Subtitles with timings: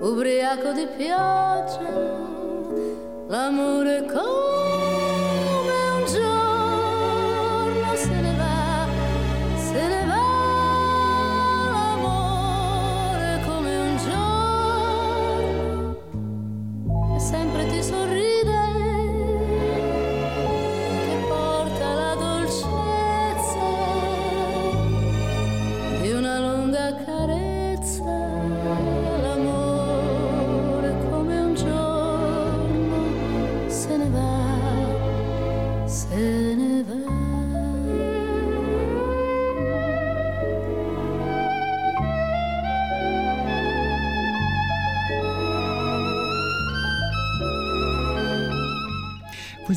[0.00, 1.80] ubriaco di pioggia,
[3.28, 4.51] l'amore come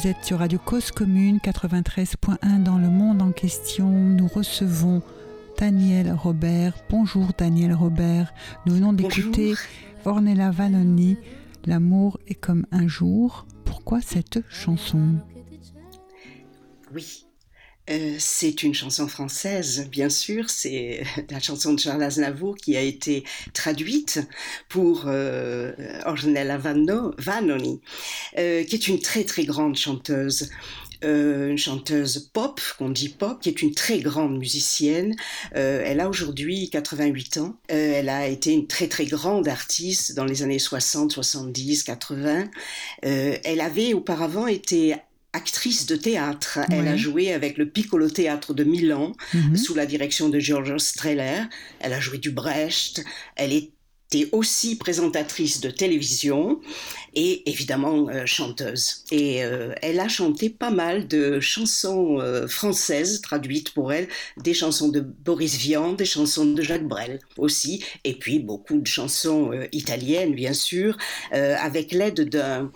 [0.05, 3.89] Vous êtes sur Radio Cause Commune 93.1 dans le monde en question.
[3.89, 5.01] Nous recevons
[5.57, 6.75] Daniel Robert.
[6.91, 8.31] Bonjour Daniel Robert.
[8.67, 9.55] Nous venons d'écouter
[10.05, 11.17] Ornella Vanoni.
[11.65, 13.47] L'amour est comme un jour.
[13.63, 15.15] Pourquoi cette chanson?
[16.93, 17.24] Oui,
[17.89, 20.49] euh, c'est une chanson française, bien sûr.
[20.49, 24.19] C'est la chanson de Charles Aznavour qui a été traduite
[24.69, 25.73] pour euh,
[26.05, 27.81] Ornella Vanoni,
[28.37, 30.49] euh, qui est une très très grande chanteuse.
[31.03, 35.13] Euh, une chanteuse pop, qu'on dit pop, qui est une très grande musicienne.
[35.51, 37.57] elle a aujourd'hui 88 ans.
[37.67, 42.45] elle a été une très très grande artiste dans les années 60, 70, 80.
[43.03, 44.95] elle avait auparavant été
[45.35, 46.59] actrice de théâtre.
[46.71, 49.57] Elle a joué avec le Piccolo Théâtre de Milan mhm.
[49.57, 51.43] sous la direction de Giorgio Streller.
[51.79, 53.03] Elle a joué du Brecht.
[53.35, 53.71] Elle est
[54.31, 56.59] aussi présentatrice de télévision
[57.15, 59.03] et évidemment euh, chanteuse.
[59.11, 64.07] Et euh, elle a chanté pas mal de chansons euh, françaises traduites pour elle,
[64.37, 68.87] des chansons de Boris Vian, des chansons de Jacques Brel aussi, et puis beaucoup de
[68.87, 70.97] chansons italiennes bien sûr,
[71.31, 72.71] avec l'aide d'un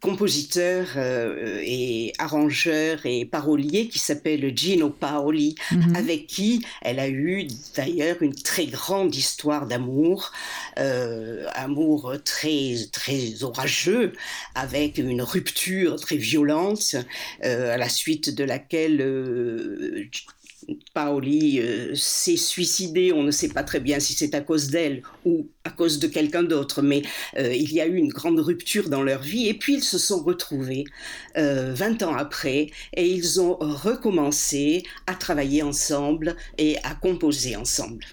[0.00, 5.96] compositeur et arrangeur et parolier qui s'appelle Gino Paoli, mhm.
[5.96, 7.46] avec qui elle a eu
[7.76, 10.32] d'ailleurs une très grande histoire d'amour amour,
[10.78, 14.12] euh, amour très très orageux,
[14.54, 16.96] avec une rupture très violente,
[17.44, 20.04] euh, à la suite de laquelle euh,
[20.94, 21.60] Paoli
[21.94, 25.70] s'est suicidé, on ne sait pas très bien si c'est à cause d'elle ou à
[25.70, 27.02] cause de quelqu'un d'autre, mais
[27.36, 30.22] il y a eu une grande rupture dans leur vie et puis ils se sont
[30.22, 30.84] retrouvés
[31.34, 38.04] 20 ans après et ils ont recommencé à travailler ensemble et à composer ensemble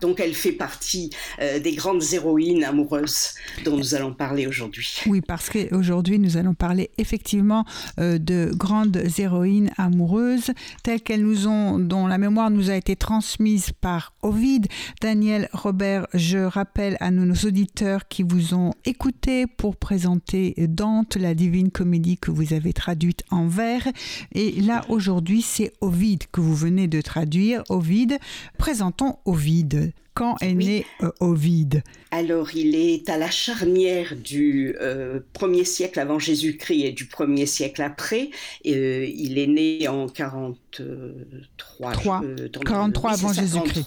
[0.00, 3.34] donc elle fait partie euh, des grandes héroïnes amoureuses
[3.64, 5.00] dont nous allons parler aujourd'hui.
[5.06, 7.64] Oui, parce qu'aujourd'hui nous allons parler effectivement
[7.98, 10.50] euh, de grandes héroïnes amoureuses
[10.82, 14.66] telles qu'elles nous ont, dont la mémoire nous a été transmise par Ovid.
[15.00, 21.34] Daniel Robert, je rappelle à nos, auditeurs qui vous ont écouté pour présenter Dante, la
[21.34, 23.86] divine comédie que vous avez traduite en vers.
[24.32, 27.62] Et là aujourd'hui c'est Ovid que vous venez de traduire.
[27.68, 28.18] Ovid,
[28.58, 29.39] présentons Ovid.
[29.40, 35.64] Covid quand est né euh, Ovide Alors, il est à la charnière du euh, 1er
[35.64, 38.30] siècle avant Jésus-Christ et du 1er siècle après.
[38.66, 42.22] Euh, il est né en 43.
[42.66, 43.84] 43 avant Jésus-Christ.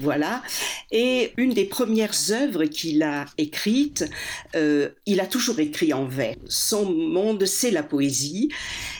[0.00, 0.42] Voilà.
[0.92, 4.04] Et une des premières œuvres qu'il a écrites,
[4.54, 6.36] il a toujours écrit en vers.
[6.46, 8.50] Son monde, c'est la poésie.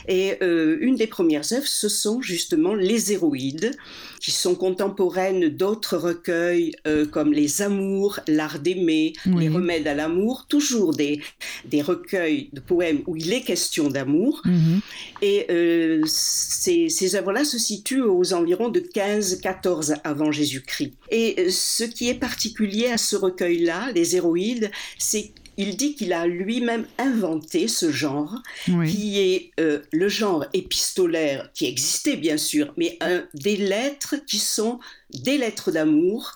[0.07, 3.77] Et une des premières œuvres, ce sont justement les héroïdes
[4.19, 6.54] qui sont contemporaines d'autres recueils
[6.87, 11.21] euh, comme Les Amours, L'Art d'aimer, Les Remèdes à l'amour, toujours des,
[11.65, 14.41] des recueils de poèmes où il est question d'amour.
[14.45, 14.81] Mhm.
[15.21, 20.93] Et euh, ces, ces œuvres-là se situent aux environs de 15-14 avant Jésus-Christ.
[21.11, 26.13] Et euh, ce qui est particulier à ce recueil-là, Les Héroïdes, c'est il dit qu'il
[26.13, 32.73] a lui-même inventé ce genre, qui est euh, le genre épistolaire qui existait bien sûr,
[32.77, 34.79] mais un, des lettres qui sont
[35.11, 36.33] des lettres d'amour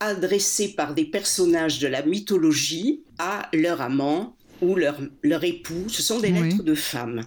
[0.00, 5.88] adressées par des personnages de la mythologie à leur amant ou leur, leur époux.
[5.88, 7.22] Ce sont des lettres de femmes.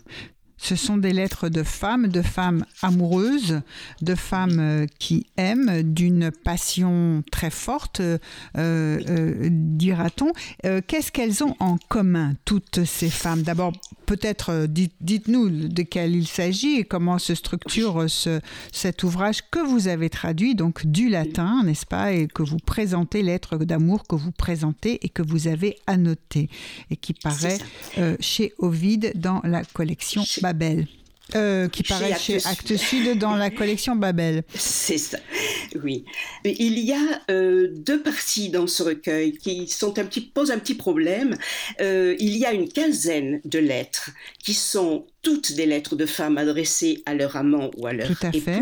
[0.66, 3.62] Ce sont des lettres de femmes, de femmes amoureuses,
[4.02, 8.18] de femmes euh, qui aiment, d'une passion très forte, euh,
[8.58, 10.32] euh, dira-t-on.
[10.88, 13.44] Qu'est-ce qu'elles ont en commun, toutes ces femmes?
[13.44, 13.74] D'abord,
[14.06, 18.40] peut-être euh, dites-nous de quel il s'agit et comment se structure ce,
[18.72, 23.22] cet ouvrage que vous avez traduit donc du latin, n'est-ce pas, et que vous présentez,
[23.22, 26.50] lettre d'amour que vous présentez et que vous avez annoté
[26.90, 27.58] et qui paraît
[28.20, 30.88] chez Ovide dans la collection Babel.
[31.34, 34.44] Euh, qui paraît chez Actes Sud dans la collection Babel.
[34.54, 35.18] C'est ça,
[35.84, 36.06] oui.
[36.44, 40.60] Il y a euh, deux parties dans ce recueil qui sont un petit, posent un
[40.60, 41.36] petit problème.
[41.82, 44.12] Euh, il y a une quinzaine de lettres
[44.44, 48.18] qui sont toutes des lettres de femmes adressées à leur amant ou à leur Tout
[48.22, 48.40] à époux.
[48.42, 48.62] Fait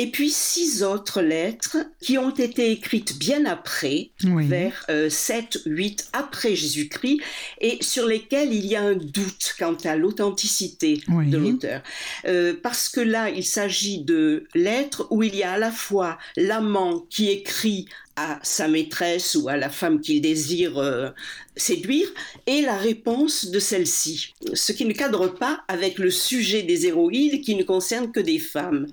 [0.00, 6.08] et puis six autres lettres qui ont été écrites bien après, vers 7, euh, 8
[6.14, 7.20] après Jésus-Christ,
[7.60, 11.82] et sur lesquelles il y a un doute quant à l'authenticité de l'auteur.
[12.24, 16.16] Euh, parce que là, il s'agit de lettres où il y a à la fois
[16.34, 17.86] l'amant qui écrit
[18.20, 21.08] à sa maîtresse ou à la femme qu'il désire euh,
[21.56, 22.06] séduire
[22.46, 27.40] et la réponse de celle-ci, ce qui ne cadre pas avec le sujet des héroïdes
[27.40, 28.86] qui ne concerne que des femmes.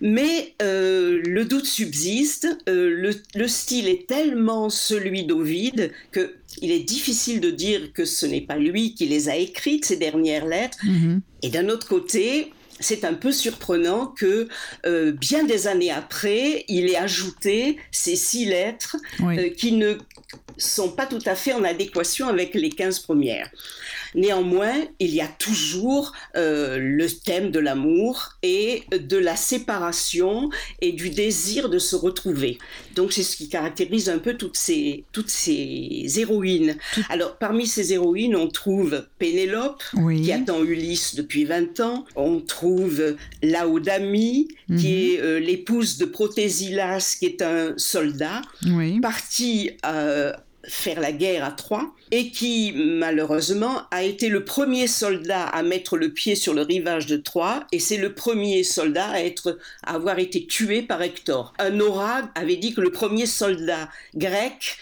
[0.00, 6.84] Mais euh, le doute subsiste, euh, le, style est tellement celui d'Ovide que il est
[6.84, 10.78] difficile de dire que ce n'est pas lui qui les a écrites, ces dernières lettres.
[10.84, 11.20] Mm-hmm.
[11.42, 14.48] Et d'un autre côté, c'est un peu surprenant que
[14.86, 19.98] euh, bien des années après, il ait ajouté ces six lettres euh, qui ne
[20.56, 23.50] sont pas tout à fait en adéquation avec les 15 premières.
[24.14, 30.50] Néanmoins, il y a toujours euh, le thème de l'amour et de la séparation
[30.80, 32.58] et du désir de se retrouver.
[32.94, 36.76] Donc c'est ce qui caractérise un peu toutes ces, toutes ces héroïnes.
[37.08, 39.82] Alors parmi ces héroïnes, on trouve Pénélope,
[40.22, 42.04] qui attend Ulysse depuis 20 ans.
[42.16, 44.84] On trouve Laodamie, qui mhm.
[44.84, 48.42] est euh, l'épouse de Protésilas, qui est un soldat,
[49.02, 50.32] parti euh,
[50.68, 55.96] faire la guerre à Troie et qui malheureusement a été le premier soldat à mettre
[55.96, 60.18] le pied sur le rivage de Troie et c'est le premier soldat à, être, avoir
[60.18, 61.52] été tué par Hector.
[61.58, 64.78] Un oracle avait dit que le premier soldat grec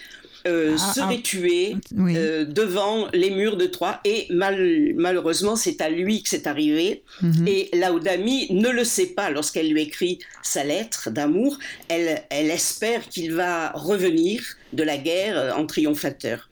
[0.46, 1.22] euh, ah, serait ah.
[1.22, 4.00] tué euh, devant les murs de Troie.
[4.04, 7.02] Et malheureusement, c'est à lui que c'est arrivé.
[7.20, 7.46] Mhm.
[7.46, 11.58] Et Laodamie ne le sait pas lorsqu'elle lui écrit sa lettre d'amour.
[11.88, 14.42] Elle, elle espère qu'il va revenir
[14.72, 16.48] de la guerre euh, en triomphateur.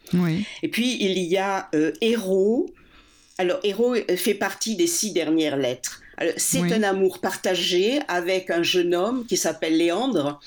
[0.63, 1.71] Et puis, il y a
[2.01, 2.67] Héros.
[3.39, 6.03] Alors, Héros fait partie des six dernières lettres.
[6.37, 10.41] C'est un amour partagé avec un jeune homme qui s'appelle Léandre.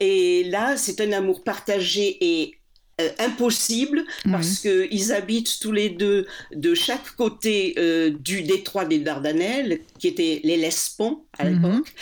[0.00, 2.54] Et là, c'est un amour partagé et
[3.00, 8.98] euh, impossible parce qu'ils habitent tous les deux de chaque côté euh, du détroit des
[8.98, 11.54] Dardanelles, qui étaient les Lespons à mhm.
[11.54, 11.94] l'époque.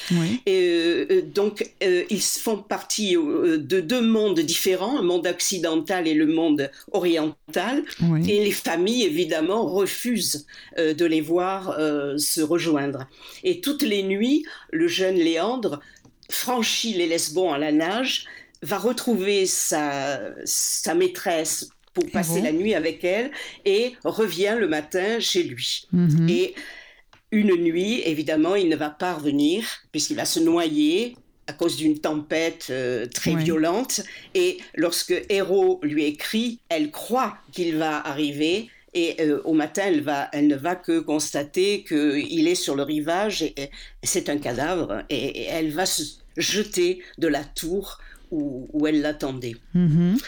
[0.47, 6.27] Et euh, donc, ils font partie de deux mondes différents, le monde occidental et le
[6.27, 7.85] monde oriental.
[8.27, 10.45] Et les familles, évidemment, refusent
[10.77, 11.77] de les voir
[12.19, 13.07] se rejoindre.
[13.45, 15.81] Et toutes les nuits, le jeune Léandre
[16.29, 18.27] franchit les Lesbons à la nage
[18.63, 23.31] va retrouver sa, sa maîtresse pour passer la nuit avec elle
[23.65, 25.87] et revient le matin chez lui.
[25.93, 26.29] Mhm.
[26.29, 26.55] Et
[27.33, 31.17] une nuit, évidemment, il ne va pas revenir puisqu'il va se noyer
[31.47, 34.03] à cause d'une tempête euh, très violente.
[34.35, 38.69] Et lorsque Héros lui écrit, elle croit qu'il va arriver.
[38.95, 42.83] Et euh, au matin, elle, va, elle ne va que constater qu'il est sur le
[42.83, 43.71] rivage et,
[44.03, 45.03] c'est un cadavre.
[45.11, 46.03] Et, et, elle va se
[46.37, 47.99] jeter de la tour
[48.31, 49.57] où, elle l'attendait.
[49.75, 50.23] Mm-hmm.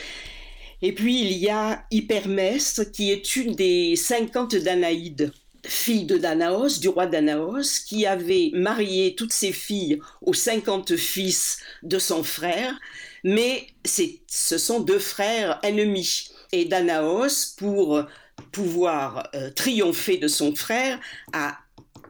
[0.82, 5.32] Et puis il y a Hypermestre, qui est une des 50 Danaïdes,
[5.64, 11.58] fille de Danaos, du roi Danaos, qui avait marié toutes ses filles aux 50 fils
[11.82, 12.78] de son frère,
[13.24, 16.30] mais ce sont deux frères ennemis.
[16.50, 18.04] Et Danaos, pour
[18.50, 20.98] pouvoir euh, triompher de son frère,
[21.32, 21.56] a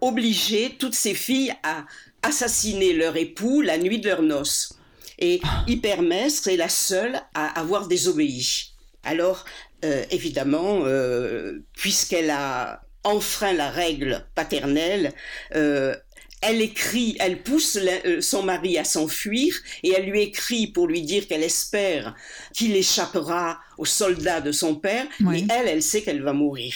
[0.01, 1.85] obligé toutes ses filles à
[2.23, 4.75] assassiner leur époux la nuit de leurs noces.
[5.23, 8.73] Et Hypermestre est la seule à avoir désobéi.
[9.05, 9.45] Alors,
[9.85, 15.13] euh, évidemment, euh, puisqu'elle a enfreint la règle paternelle,
[15.55, 15.95] euh,
[16.41, 17.79] elle écrit, elle pousse
[18.21, 22.17] son mari à s'enfuir et elle lui écrit pour lui dire qu'elle espère
[22.53, 26.75] qu'il échappera aux soldats de son père, mais elle, elle sait qu'elle va mourir.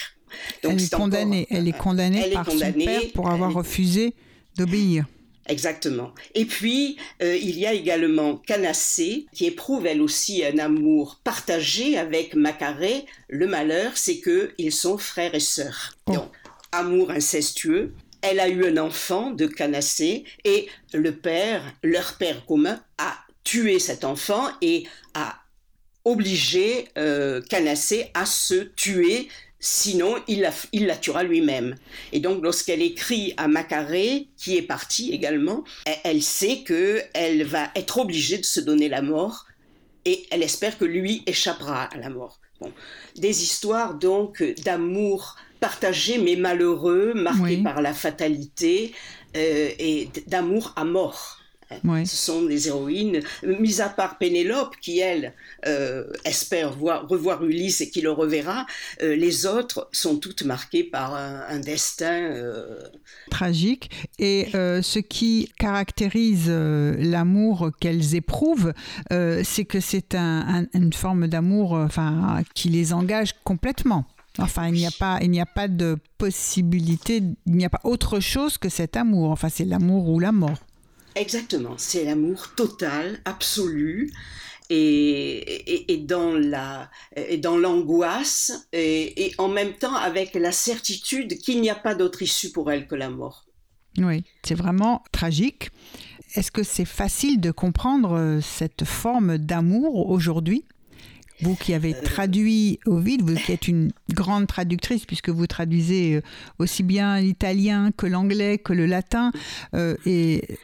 [0.62, 1.46] Donc, elle, est condamnée.
[1.50, 4.14] elle est condamnée par son père pour avoir refusé
[4.56, 5.04] d'obéir.
[5.48, 6.12] Exactement.
[6.34, 11.96] Et puis, euh, il y a également Canassé, qui éprouve elle aussi un amour partagé
[11.98, 13.06] avec Macaré.
[13.28, 15.96] Le malheur, c'est qu'ils sont frères et sœurs.
[16.06, 16.12] Oh.
[16.12, 16.30] Donc,
[16.72, 17.92] amour incestueux.
[18.22, 23.78] Elle a eu un enfant de Canassé et le père, leur père commun, a tué
[23.78, 24.84] cet enfant et
[25.14, 25.36] a
[26.04, 31.76] obligé euh, Canassé à se tuer Sinon, il la, il la tuera lui-même.
[32.12, 37.70] Et donc, lorsqu'elle écrit à Macaré, qui est parti également, elle, elle sait qu'elle va
[37.74, 39.46] être obligée de se donner la mort
[40.04, 42.38] et elle espère que lui échappera à la mort.
[42.60, 42.72] Bon.
[43.16, 47.62] Des histoires donc d'amour partagé mais malheureux, marqué Oui.
[47.62, 48.92] par la fatalité
[49.36, 51.40] euh, et d'amour à mort.
[52.06, 55.34] Ce sont des héroïnes, mis à part Pénélope, qui elle
[55.66, 58.66] euh, espère voir, revoir Ulysse et qui le reverra,
[59.02, 62.22] euh, les autres sont toutes marquées par un, un destin.
[62.22, 62.78] euh,
[63.30, 63.90] tragique.
[64.18, 68.72] Et ce qui caractérise l'amour qu'elles éprouvent,
[69.10, 74.04] c'est que c'est un- un- une forme d'amour enfin, qui les engage complètement.
[74.38, 77.80] Enfin, il n'y a pas, il n'y a pas de possibilité, il n'y a pas
[77.84, 79.30] autre chose que cet amour.
[79.30, 80.58] Enfin, c'est l'amour ou la mort.
[81.16, 84.12] Exactement, c'est l'amour total, absolu.
[84.68, 85.36] Et,
[85.74, 91.38] et, et dans la et dans l'angoisse et, et en même temps avec la certitude
[91.38, 93.46] qu'il n'y a pas d'autre issue pour elle que la mort.
[93.98, 95.70] Oui, c'est vraiment tragique.
[96.34, 100.64] Est-ce que c'est facile de comprendre euh, cette forme d'amour aujourd'hui?
[101.42, 106.22] Vous qui avez traduit Ovid, vous qui êtes une grande traductrice puisque vous traduisez euh,
[106.58, 109.30] aussi bien l'italien que l'anglais que le latin.
[109.74, 110.58] euh, et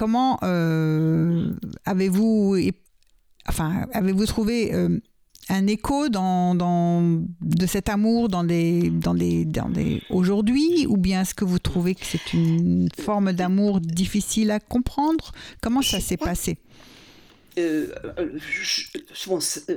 [0.00, 1.50] comment euh,
[1.84, 2.56] avez-vous,
[3.46, 4.98] enfin, avez-vous trouvé euh,
[5.50, 10.86] un écho dans, dans- de cet amour dans des, dans des, dans des aujourd'hui?
[10.88, 15.32] Ou bien est-ce que vous trouvez que c'est une forme d'amour difficile à comprendre?
[15.60, 16.56] Comment ça s'est passé?
[17.58, 17.88] Euh,
[18.38, 18.86] je-
[19.20, 19.76] je pense, euh,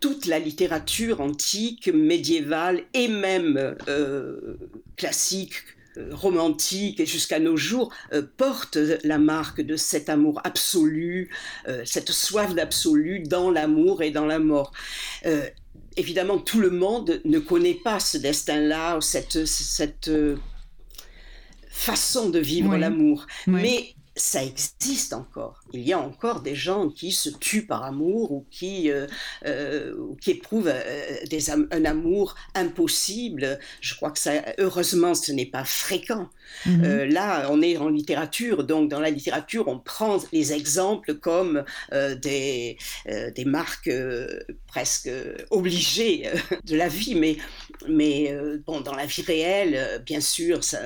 [0.00, 4.56] toute la littérature antique, médiévale et même euh,
[4.96, 5.54] classique,
[6.10, 11.30] romantique et jusqu'à nos jours euh, porte la marque de cet amour absolu,
[11.68, 14.72] euh, cette soif d'absolu dans l'amour et dans la mort.
[15.26, 15.46] Euh,
[15.96, 20.36] évidemment, tout le monde ne connaît pas ce destin-là, cette, cette euh,
[21.68, 22.80] façon de vivre Oui.
[22.80, 23.26] l'amour.
[23.46, 23.60] Oui.
[23.62, 25.60] Mais ça existe encore.
[25.72, 29.06] Il y a encore des gens qui se tuent par amour ou qui, euh,
[29.44, 33.58] euh, qui éprouvent euh, des am- un amour impossible.
[33.80, 36.28] Je crois que ça, heureusement, ce n'est pas fréquent.
[36.66, 36.84] Mhm.
[36.84, 41.64] Euh, là, on est en littérature, donc dans la littérature, on prend les exemples comme
[41.92, 43.90] des, des marques
[44.66, 45.10] presque
[45.50, 46.28] obligées
[46.64, 47.36] de la vie, mais,
[47.88, 48.34] mais
[48.66, 50.78] bon, dans la vie réelle, bien sûr, ça,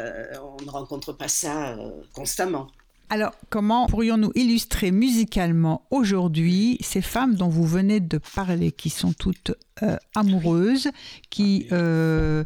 [0.43, 1.77] on ne rencontre pas ça
[2.13, 2.69] constamment.
[3.11, 9.13] Alors, comment pourrions-nous illustrer musicalement aujourd'hui ces femmes dont vous venez de parler, qui sont
[9.15, 10.89] toutes euh, amoureuses,
[11.31, 12.45] qui euh,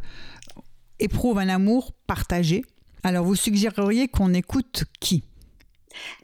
[1.00, 2.64] éprouvent un amour partagé?
[3.02, 5.24] Alors, vous suggéreriez qu'on écoute qui?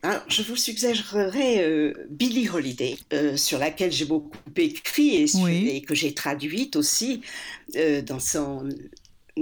[0.03, 5.43] Alors, je vous suggérerais euh, Billie Holiday, euh, sur laquelle j'ai beaucoup écrit et, sur-
[5.43, 5.69] Oui.
[5.69, 7.23] et que j'ai traduite aussi
[7.75, 8.69] euh, dans son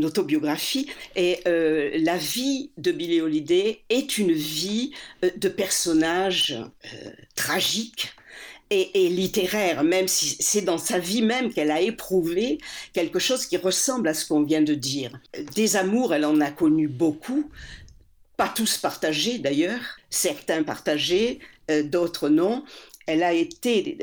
[0.04, 0.88] autobiographie.
[1.14, 4.92] Et euh, la vie de Billie Holiday est une vie
[5.24, 8.12] euh, de personnage euh, tragique.
[8.68, 12.58] Et, littéraire, même si c'est dans sa vie même qu'elle a éprouvé
[12.92, 15.20] quelque chose qui ressemble à ce qu'on vient de dire.
[15.54, 17.48] Des amours, elle en a connu beaucoup,
[18.36, 21.38] pas tous partagés d'ailleurs, certains partagés,
[21.84, 22.64] d'autres non.
[23.06, 23.98] Elle a été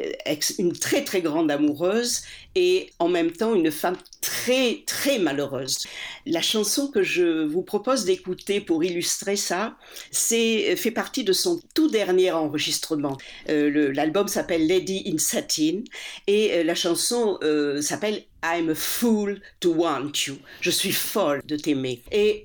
[0.58, 2.22] une très très grande amoureuse
[2.56, 5.86] et en même temps une femme très très malheureuse.
[6.26, 9.76] La chanson que je vous propose d'écouter pour illustrer ça,
[10.12, 13.18] c'est fait partie de son tout dernier enregistrement.
[13.50, 15.82] Euh, L'album s'appelle Lady in Satin
[16.28, 20.38] et euh, la chanson euh, s'appelle I'm a fool to want you.
[20.62, 22.02] Je suis folle de t'aimer.
[22.12, 22.44] Et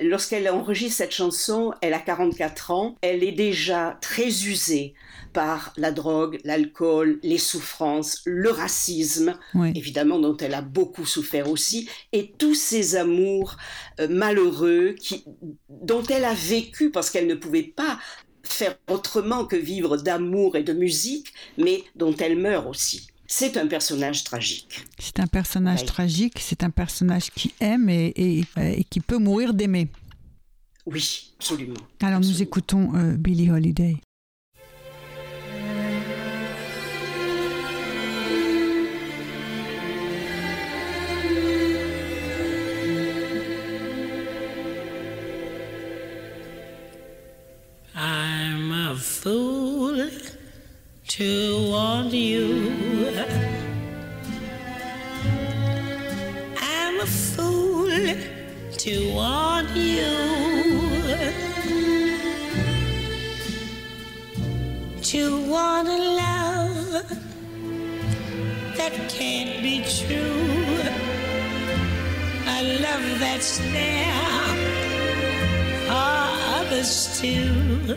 [0.00, 4.94] lorsqu'elle enregistre cette chanson, elle a 44 ans, elle est déjà très usée
[5.32, 9.72] par la drogue, l'alcool, les souffrances, le racisme, Oui.
[9.74, 13.56] évidemment dont elle a beaucoup souffert aussi, et tous ces amours
[14.00, 15.24] euh, malheureux qui,
[15.68, 17.98] dont elle a vécu parce qu'elle ne pouvait pas
[18.42, 23.08] faire autrement que vivre d'amour et de musique, mais dont elle meurt aussi.
[23.26, 24.84] C'est un personnage tragique.
[24.98, 25.86] C'est un personnage Oui.
[25.86, 28.44] tragique, c'est un personnage qui aime et, et-
[28.78, 29.88] et qui peut mourir d'aimer.
[30.86, 31.74] Oui, absolument.
[32.00, 33.96] Alors, nous écoutons euh, Billie Holiday.
[48.98, 50.10] Fool
[51.06, 53.08] to want you.
[56.56, 57.90] I'm a fool
[58.76, 60.08] to want you.
[65.02, 67.08] To want a love
[68.76, 70.80] that can't be true.
[72.46, 74.28] I love that's there
[75.86, 76.18] for
[76.60, 77.96] others too.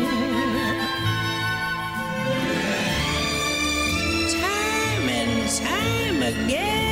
[6.31, 6.90] Again,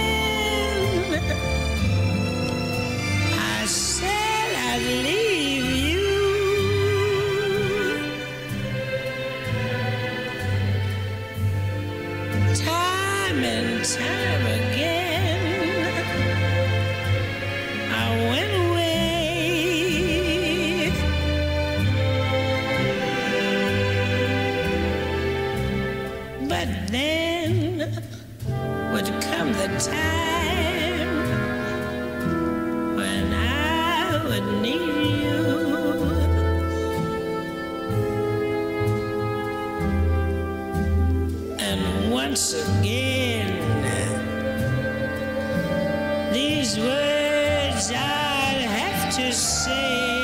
[49.69, 50.18] to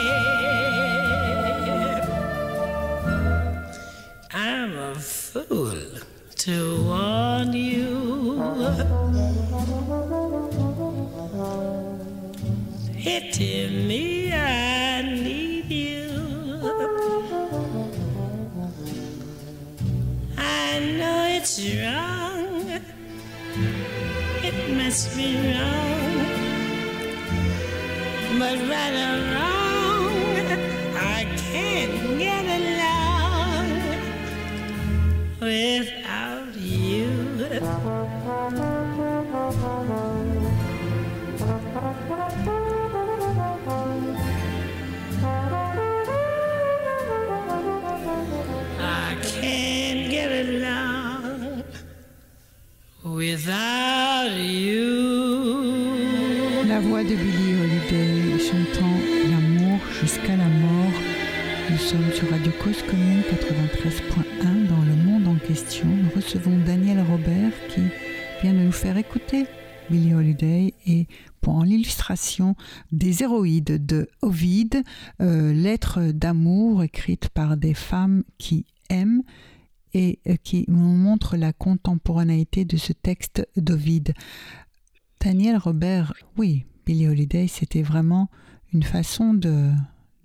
[89.16, 89.72] façon de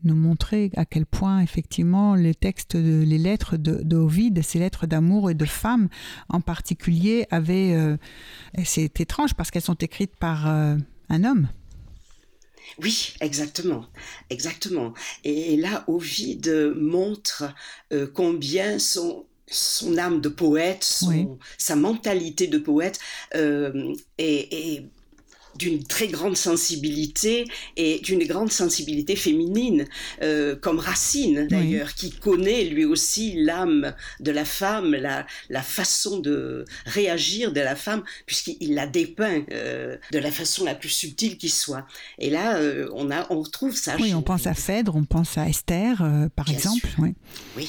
[0.03, 4.59] nous montrer à quel point effectivement les textes, de, les lettres de, de Ovide, ces
[4.59, 5.89] lettres d'amour et de femmes
[6.29, 7.75] en particulier, avaient...
[7.75, 7.97] euh,
[8.65, 10.77] c'est étrange parce qu'elles sont écrites par euh,
[11.09, 11.49] un homme.
[12.83, 13.87] Oui, exactement,
[14.29, 14.93] exactement.
[15.25, 17.45] Et là, Ovide montre
[17.93, 21.27] euh, combien son son âme de poète, son- Oui.
[21.59, 23.01] sa mentalité de poète
[23.35, 24.89] euh, est, est
[25.61, 27.45] d'une très grande sensibilité
[27.77, 29.85] et d'une grande sensibilité féminine,
[30.23, 36.19] euh, comme Racine d'ailleurs, qui connaît lui aussi l'âme de la femme, la, la façon
[36.19, 41.37] de réagir de la femme, puisqu'il la dépeint euh, de la façon la plus subtile
[41.37, 41.87] qui soit.
[42.19, 43.97] Et là, euh, on, a, on retrouve ça.
[44.01, 44.55] Oui, on pense à.
[44.55, 45.99] Phèdre, on pense à Esther,
[46.35, 46.81] par Bien exemple.
[46.81, 46.99] sûr.
[46.99, 47.15] Oui.
[47.57, 47.69] Oui,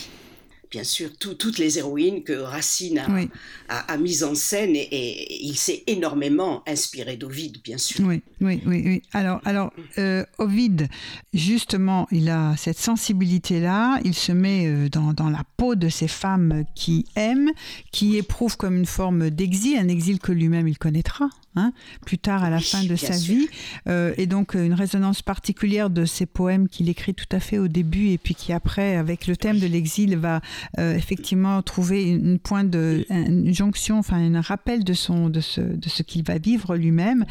[0.71, 3.29] bien sûr, tout- toutes les héroïnes que Racine a, Oui.
[3.67, 8.05] a, a mises en scène et, et il s'est énormément inspiré d'Ovide, bien sûr.
[8.07, 9.01] Oui, oui, oui, oui.
[9.11, 10.87] Alors, alors euh, Ovide,
[11.33, 13.99] justement, il a cette sensibilité-là.
[14.05, 17.51] Il se met euh, dans, dans la peau de ces femmes qui aiment,
[17.91, 21.29] qui éprouvent comme une forme d'exil, un exil que lui-même il connaîtra.
[21.55, 21.73] Hein,
[22.05, 23.35] plus tard à la Oui, fin de sa sûr.
[23.35, 23.47] vie,
[23.87, 27.57] Euh, et donc euh, une résonance particulière de ces poèmes qu'il écrit tout à fait
[27.57, 30.41] au début et puis qui après, avec le thème de l'exil, va
[30.79, 35.61] euh, effectivement trouver une, pointe de, une jonction, enfin un rappel de son, de ce,
[35.61, 37.25] de ce qu'il va vivre lui-même.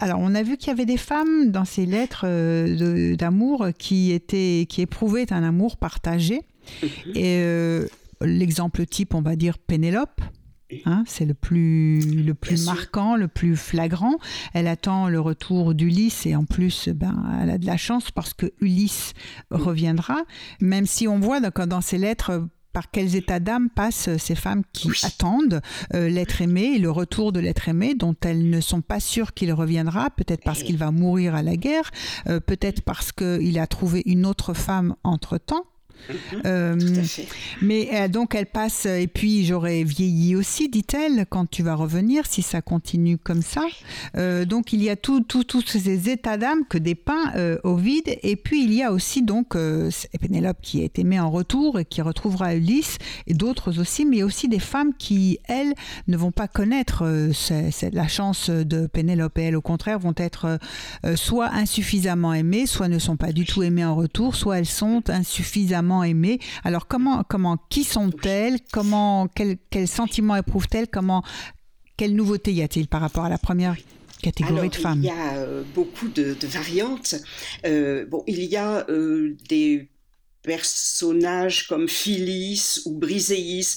[0.00, 4.12] Alors on a vu qu'il y avait des femmes dans ces lettres euh, d'amour qui
[4.12, 6.40] étaient, qui éprouvaient un amour partagé.
[7.14, 7.86] Et euh,
[8.20, 10.20] l'exemple type, on va dire Pénélope.
[10.86, 12.74] Hein, c'est le plus, le plus Bien sûr.
[12.74, 14.16] marquant, le plus flagrant.
[14.54, 18.34] Elle attend le retour d'Ulysse et en plus, ben, elle a de la chance parce
[18.34, 19.12] que Ulysse
[19.50, 20.18] reviendra.
[20.60, 24.62] Même si on voit dans, dans ses lettres par quels états d'âme passent ces femmes
[24.72, 25.60] qui attendent
[25.94, 29.34] euh, l'être aimé et le retour de l'être aimé dont elles ne sont pas sûres
[29.34, 31.90] qu'il reviendra, peut-être parce qu'il va mourir à la guerre,
[32.28, 35.66] euh, peut-être parce qu'il a trouvé une autre femme entre-temps.
[36.44, 36.76] Euh,
[37.60, 42.26] mais euh, donc elle passe, et puis j'aurais vieilli aussi, dit-elle, quand tu vas revenir,
[42.26, 43.62] si ça continue comme ça.
[44.16, 45.24] Euh, donc il y a tous
[45.66, 49.56] ces états d'âme que dépeint Ovide, et puis il y a aussi donc
[50.20, 54.22] Pénélope qui a été mise en retour et qui retrouvera Ulysse, et d'autres aussi, mais
[54.22, 55.74] aussi des femmes qui, elles,
[56.08, 57.04] ne vont pas connaître
[57.92, 60.58] la chance de Pénélope, et elles, au contraire, vont être
[61.14, 65.02] soit insuffisamment aimées, soit ne sont pas du tout aimées en retour, soit elles sont
[65.08, 66.38] insuffisamment aimées.
[66.64, 68.58] Alors comment, comment, qui sont-elles?
[68.72, 70.88] Comment, quels quel sentiments éprouvent-elles?
[70.88, 71.22] Comment,
[71.96, 73.76] quelle nouveauté y a-t-il par rapport à la première
[74.22, 75.00] catégorie de femmes?
[75.02, 77.16] Il y a euh, beaucoup de, variantes.
[77.66, 79.88] Euh, bon, il y a euh, des
[80.42, 83.76] personnages comme Phyllis ou Briséis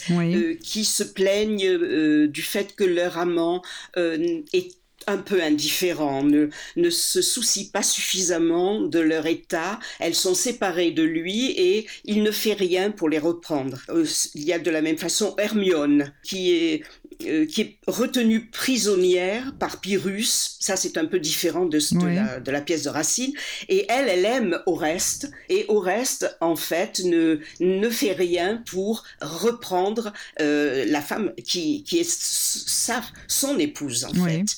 [0.64, 3.62] qui se plaignent du fait que leur amant
[3.96, 4.76] est
[5.08, 10.92] un peu indifférents, ne, ne se soucient pas suffisamment de leur état, elles sont séparées
[10.92, 13.80] de lui et il ne fait rien pour les reprendre.
[13.90, 16.84] Euh, il y a de la même façon Hermione, qui est
[17.24, 20.58] euh, qui est retenue prisonnière par Pyrrhus.
[20.60, 23.34] Ça, c'est un peu différent de, de, la, pièce de Racine.
[23.70, 25.32] Et elle, elle aime Oreste.
[25.50, 32.00] Et Oreste, en fait, ne, ne fait rien pour reprendre euh, la femme qui, qui
[32.00, 34.58] est sa, son épouse, en fait.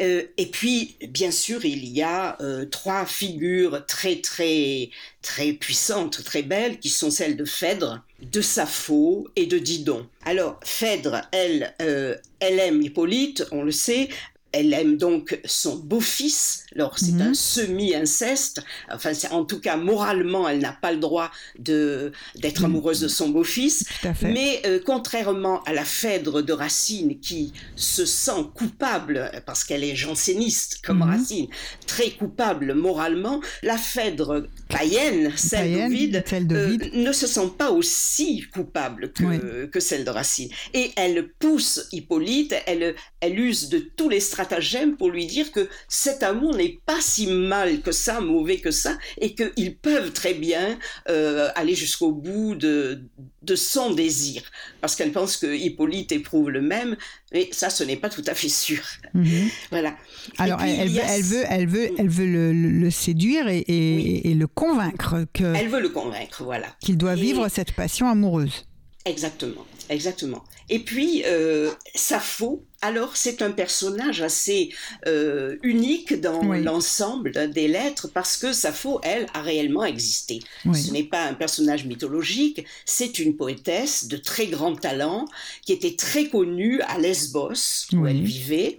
[0.00, 2.38] Euh, et puis, bien sûr, il y a
[2.70, 4.90] trois figures très, très,
[5.22, 10.06] très puissantes, très belles, qui sont celles de Phèdre, de Sappho et de Didon.
[10.24, 14.08] Alors, Phèdre, elle, euh, elle aime Hippolyte, on le sait,
[14.54, 16.64] elle aime donc son beau-fils.
[16.74, 17.34] Alors c'est un mhm.
[17.34, 18.62] semi-inceste.
[18.90, 23.28] Enfin, en tout cas moralement, elle n'a pas le droit de d'être amoureuse de son
[23.28, 23.84] beau-fils.
[24.22, 29.96] Mais euh, contrairement à la Phèdre de Racine, qui se sent coupable parce qu'elle est
[29.96, 31.10] janséniste comme mhm.
[31.10, 31.46] Racine,
[31.86, 39.12] très coupable moralement, la Phèdre païenne, celle d'Ovide, euh, ne se sent pas aussi coupable
[39.12, 40.48] que, que celle de Racine.
[40.72, 42.54] Et elle pousse Hippolyte.
[42.66, 46.80] Elle elle use de tous les stratégies stratagème pour lui dire que cet amour n'est
[46.84, 51.74] pas si mal que ça, mauvais que ça, et qu'ils peuvent très bien euh, aller
[51.74, 53.04] jusqu'au bout de,
[53.42, 54.42] de son désir.
[54.80, 56.96] Parce qu'elle pense que Hippolyte éprouve le même,
[57.32, 58.82] mais ça, ce n'est pas tout à fait sûr.
[59.14, 59.48] Mhm.
[59.70, 59.96] Voilà.
[60.38, 65.24] Alors, elle, veut, elle, veut, elle veut, elle veut le, séduire et, et, le convaincre
[65.32, 65.54] que.
[65.54, 66.68] Elle veut le convaincre, voilà.
[66.80, 68.66] Qu'il doit vivre cette passion amoureuse.
[69.06, 70.44] Exactement, exactement.
[70.70, 74.68] Et puis, euh, Sappho, alors c'est un personnage assez
[75.06, 80.40] euh, unique dans l'ensemble des lettres parce que Sappho, elle, a réellement existé.
[80.64, 85.24] Ce n'est pas un personnage mythologique, c'est une poétesse de très grand talent
[85.64, 88.78] qui était très connue à Lesbos, où elle vivait.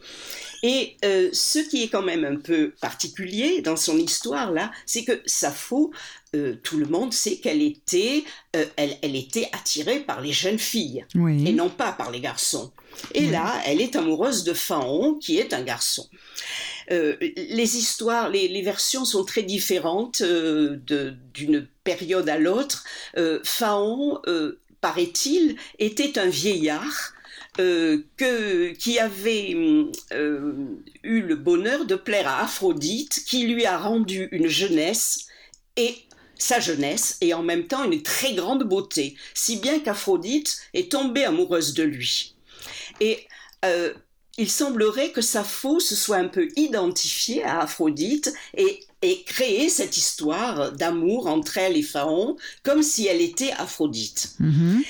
[0.61, 5.03] Et euh, ce qui est quand même un peu particulier dans son histoire là, c'est
[5.03, 5.91] que Sappho,
[6.35, 8.23] euh, tout le monde sait qu'elle était,
[8.55, 12.71] euh, elle, était attirée par les jeunes filles et non pas par les garçons.
[13.13, 16.07] Et là, elle est amoureuse de Phaon, qui est un garçon.
[16.89, 22.83] les histoires, les, versions sont très différentes d'une période à l'autre.
[23.43, 24.21] Phaon,
[24.81, 27.15] paraît-il, était un vieillard
[27.59, 29.55] euh, que, qui avait
[30.11, 30.53] euh,
[31.03, 35.27] eu le bonheur de plaire à Aphrodite, qui lui a rendu une jeunesse
[35.77, 35.95] et
[36.37, 41.23] sa jeunesse et en même temps une très grande beauté, si bien qu'Aphrodite est tombée
[41.23, 42.34] amoureuse de lui.
[43.01, 43.27] Et
[43.63, 43.93] euh,
[44.37, 49.97] il semblerait que Sappho se soit un peu identifiée à Aphrodite et, et créé cette
[49.97, 54.35] histoire d'amour entre elle et Phaon comme si elle était Aphrodite.
[54.41, 54.85] Mm-hmm.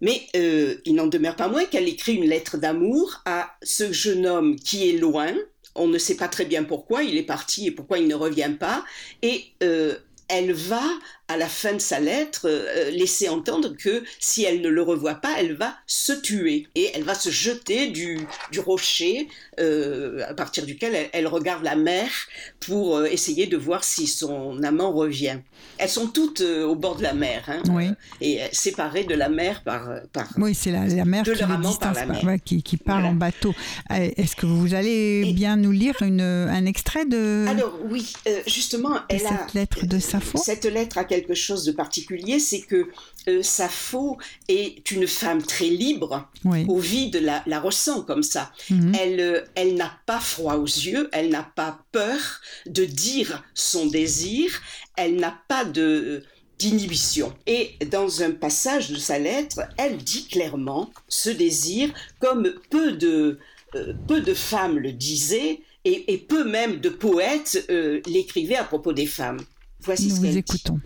[0.00, 4.26] Mais euh, il n'en demeure pas moins qu'elle écrit une lettre d'amour à ce jeune
[4.26, 5.34] homme qui est loin.
[5.74, 8.54] On ne sait pas très bien pourquoi il est parti et pourquoi il ne revient
[8.58, 8.84] pas.
[9.22, 9.96] Et euh,
[10.28, 10.82] elle va
[11.30, 15.14] à la fin de sa lettre, euh, laisser entendre que si elle ne le revoit
[15.14, 16.66] pas, elle va se tuer.
[16.74, 18.18] Et elle va se jeter du,
[18.50, 19.28] du rocher
[19.60, 22.10] euh, à partir duquel elle, regarde la mer
[22.58, 25.38] pour euh, essayer de voir si son amant revient.
[25.78, 29.88] Elles sont toutes au bord de la mer hein, et séparées de la mer par...
[30.12, 33.54] par oui, c'est la, la, mer, qui, qui, qui, part en bateau.
[33.90, 37.46] Est-ce que vous allez bien nous lire une, un extrait de...
[37.48, 38.12] Alors oui,
[38.46, 39.46] justement, elle cette a...
[39.54, 42.88] lettre de Sappho Cette lettre à quelque chose de particulier, c'est que
[43.28, 46.28] euh, Sappho est une femme très libre.
[46.68, 48.52] Au vide, la, la ressent comme ça.
[48.70, 48.94] Mhm.
[48.98, 52.18] Elle, euh, elle n'a pas froid aux yeux, elle n'a pas peur
[52.66, 54.60] de dire son désir,
[54.96, 56.24] elle n'a pas de
[56.58, 57.32] d'inhibition.
[57.46, 63.38] Et dans un passage de sa lettre, elle dit clairement ce désir, comme peu de,
[63.74, 68.92] euh, peu de femmes le disaient, et, peu même de poètes euh, l'écrivaient à propos
[68.92, 69.40] des femmes.
[69.80, 70.80] Voici Nous ce vous écoutons.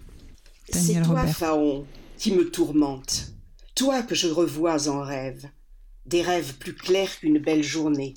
[0.71, 1.87] C'est toi, Phaon,
[2.19, 3.33] qui me tourmente,
[3.75, 5.49] toi que je revois en rêve,
[6.07, 8.15] des rêves plus clairs qu'une belle journée.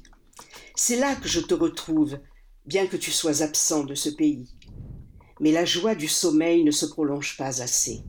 [0.75, 2.19] C'est là que je te retrouve,
[2.65, 4.47] bien que tu sois absent de ce pays
[5.39, 8.03] mais la joie du sommeil ne se prolonge pas assez.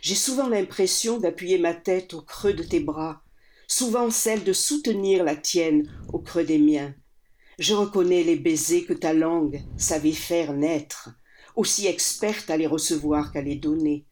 [0.00, 3.22] J'ai souvent l'impression d'appuyer ma tête au creux de tes bras,
[3.68, 6.94] souvent celle de soutenir la tienne au creux des miens.
[7.58, 11.10] Je reconnais les baisers que ta langue savait faire naître,
[11.56, 14.04] aussi experte à les recevoir qu'à les donner.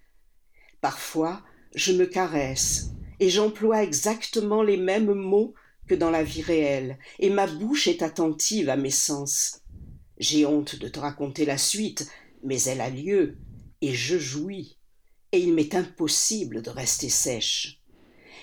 [0.80, 1.42] Parfois,
[1.74, 5.54] je me caresse, et j'emploie exactement les mêmes mots
[5.86, 9.60] que dans la vie réelle, et ma bouche est attentive à mes sens.
[10.18, 12.08] J'ai honte de te raconter la suite,
[12.42, 13.36] mais elle a lieu,
[13.80, 14.78] et je jouis,
[15.32, 17.80] et il m'est impossible de rester sèche.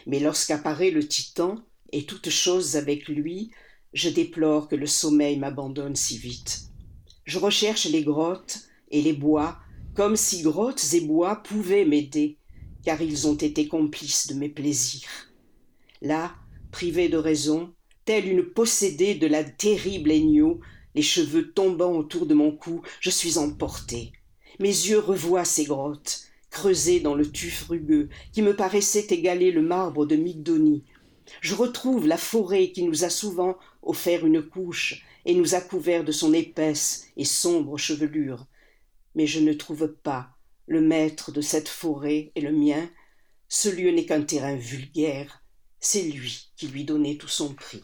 [0.05, 1.55] Mais lorsqu'apparaît le titan,
[1.91, 3.51] et toute chose avec lui,
[3.93, 6.63] je déplore que le sommeil m'abandonne si vite.
[7.25, 9.58] Je recherche les grottes et les bois,
[9.95, 12.38] comme si grottes et bois pouvaient m'aider,
[12.84, 15.10] car ils ont été complices de mes plaisirs.
[16.02, 16.36] Là,
[16.71, 17.73] privé de raison,
[18.06, 20.60] telle une possédée de la terrible Aignaux,
[20.95, 24.13] les cheveux tombant autour de mon cou, je suis emporté.
[24.60, 29.62] Mes yeux revoient ces grottes, creusées dans le tuf rugueux, qui me paraissait égaler le
[29.62, 30.84] marbre de Migdonie.
[31.41, 36.06] Je retrouve la forêt qui nous a souvent offert une couche et nous a couverts
[36.06, 38.47] de son épaisse et sombre chevelure.
[39.17, 40.30] Mais je ne trouve pas
[40.67, 42.88] le maître de cette forêt et le mien.
[43.49, 45.43] Ce lieu n'est qu'un terrain vulgaire.
[45.80, 47.82] C'est lui qui lui donnait tout son prix.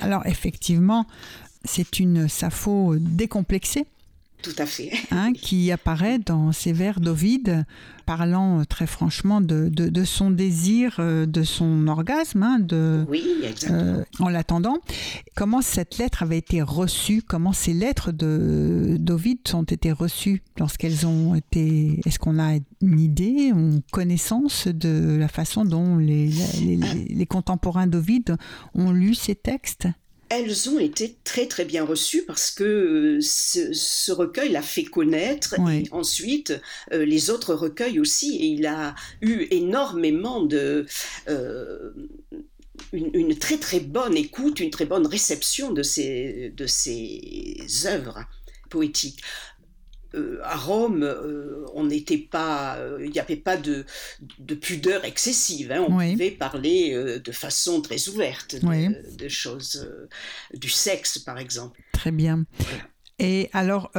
[0.00, 1.06] Alors effectivement,
[1.64, 3.86] c'est une Sappho décomplexée.
[4.42, 4.90] Tout à fait.
[5.12, 7.64] Hein, qui apparaît dans ces vers d'Ovide,
[8.06, 13.24] parlant très franchement de, son désir, euh, de son orgasme, hein, de, oui,
[13.70, 14.78] euh, en l'attendant.
[15.34, 17.22] Comment cette lettre avait été reçue?
[17.22, 22.00] Comment ces lettres d'Ovide ont été reçues lorsqu'elles ont été...
[22.06, 26.30] Est-ce qu'on a une idée, une connaissance de la façon dont les,
[27.08, 28.36] les contemporains d'Ovide
[28.74, 29.88] ont lu ces textes?
[30.30, 35.56] Elles ont été très très bien reçues parce que euh, ce, recueil l'a fait connaître
[35.68, 36.54] et ensuite
[36.92, 40.86] euh, les autres recueils aussi et il a eu énormément de
[41.28, 41.90] euh,
[42.92, 48.24] une, très très bonne écoute, une très bonne réception de ces, de ces œuvres
[48.68, 49.20] poétiques.
[50.14, 53.84] Euh, à Rome, euh, on n'était pas, euh, il n'y avait pas de,
[54.60, 55.70] pudeur excessive.
[55.70, 55.84] Hein.
[55.88, 59.88] on pouvait parler de façon très ouverte de, choses,
[60.54, 61.80] du sexe par exemple.
[61.92, 62.44] Très bien.
[63.18, 63.92] Et alors,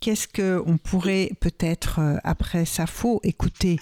[0.00, 3.78] qu'est-ce que on pourrait peut-être après Sappho écouter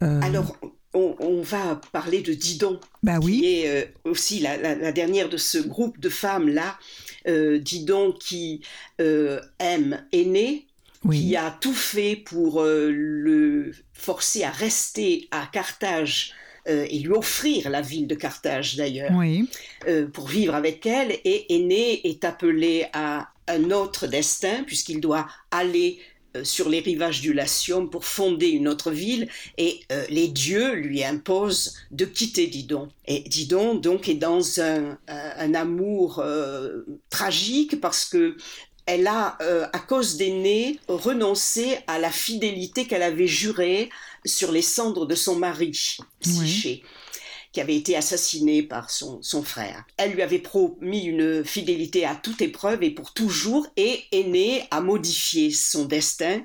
[0.00, 0.56] Alors.
[0.96, 3.40] On, va parler de Didon, bah oui.
[3.40, 6.78] qui est aussi la, dernière de ce groupe de femmes là.
[7.26, 8.62] Didon qui
[9.00, 10.68] aime Aîné,
[11.10, 16.32] qui a tout fait pour euh, le forcer à rester à Carthage
[16.68, 19.12] euh, et lui offrir la ville de Carthage d'ailleurs,
[19.86, 21.12] euh, pour vivre avec elle.
[21.24, 25.98] Et Aîné est appelé à un autre destin puisqu'il doit aller
[26.42, 31.76] sur les rivages du Latium pour fonder une autre ville et les dieux lui imposent
[31.92, 32.88] de quitter Didon.
[33.06, 36.24] Et Didon donc est dans un, un amour
[37.08, 38.36] tragique parce que
[38.86, 43.88] elle a, euh, à cause des renoncé à la fidélité qu'elle avait jurée
[44.24, 46.82] sur les cendres de son mari, Psyché,
[47.52, 49.84] qui avait été assassiné par son, son, frère.
[49.96, 54.80] Elle lui avait promis une fidélité à toute épreuve et pour toujours, et Aîné a
[54.80, 56.42] modifié son destin.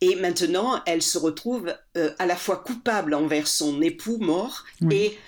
[0.00, 5.18] Et maintenant, elle se retrouve euh, à la fois coupable envers son époux mort et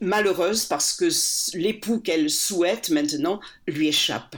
[0.00, 1.08] malheureuse parce que
[1.56, 4.36] l'époux qu'elle souhaite maintenant lui échappe.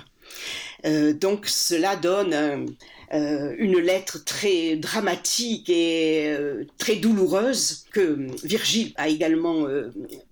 [0.85, 2.75] Euh, donc cela donne
[3.13, 9.67] euh, une lettre très dramatique et euh, très douloureuse que Virgile a également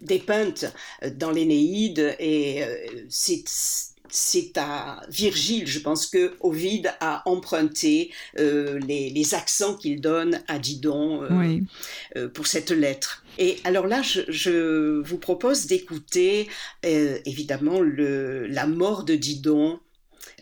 [0.01, 0.67] dépeinte
[1.17, 2.63] dans l'Énéide et
[3.09, 3.45] c'est
[4.11, 11.29] c'est à Virgile, je pense que Ovide a emprunté les, accents qu'il donne à Didon
[12.33, 13.23] pour cette lettre.
[13.37, 16.49] Et alors là, je, vous propose d'écouter
[16.83, 19.88] évidemment le, la mort de Didon euh,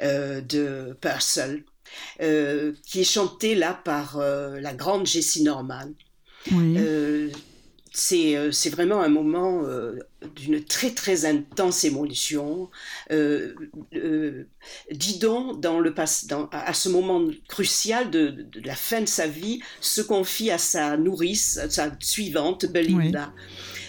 [0.01, 1.65] de Purcell,
[2.21, 5.91] euh, qui est chanté là par euh, la grande Jessie Norman.
[7.93, 9.63] c'est c'est vraiment un moment
[10.37, 12.71] d'une très très intense émotion.
[14.91, 15.95] Didon, dans le
[16.29, 20.59] dans, à ce moment crucial de, de, la fin de sa vie, se confie à
[20.59, 23.33] sa nourrice, à sa suivante, Belinda.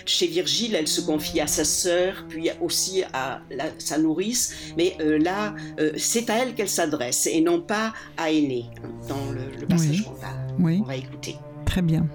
[0.08, 3.42] Chez Virgile, elle se confie à sa sœur, puis aussi à
[3.78, 8.32] sa nourrice, mais euh, là, euh, c'est à elle qu'elle s'adresse et non pas à
[8.32, 8.66] Aîné,
[9.10, 11.36] dans le, passage qu'on va, va écouter.
[11.66, 12.08] Très bien.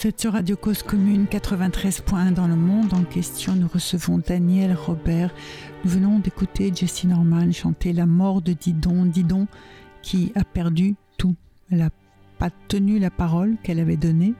[0.00, 2.94] Vous êtes sur Radio Cause Commune 93.1 dans le monde.
[2.94, 5.30] En question, nous recevons Daniel Robert.
[5.84, 9.04] Nous venons d'écouter Jessie Norman chanter La mort de Didon.
[9.04, 9.46] Didon
[10.00, 11.36] qui a perdu tout.
[11.70, 11.90] Elle n'a
[12.38, 14.32] pas tenu la parole qu'elle avait donnée.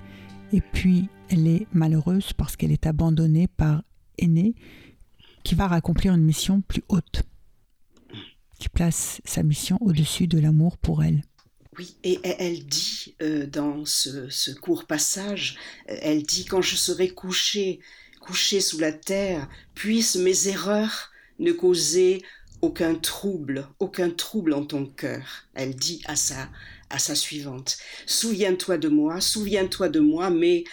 [0.54, 3.82] Et puis, elle est malheureuse parce qu'elle est abandonnée par
[4.16, 4.54] Aîné
[5.44, 7.24] qui va accomplir une mission plus haute,
[8.58, 11.20] qui place sa mission au-dessus de l'amour pour elle.
[11.80, 15.56] Oui, et elle dit euh, dans ce, court passage,
[15.86, 17.80] elle dit quand je serai couché,
[18.20, 22.22] couché sous la terre, puissent mes erreurs ne causer
[22.60, 25.46] aucun trouble, aucun trouble en ton cœur.
[25.54, 26.50] Elle dit à sa,
[26.90, 30.64] à sa suivante, souviens-toi de moi, souviens-toi de moi, mais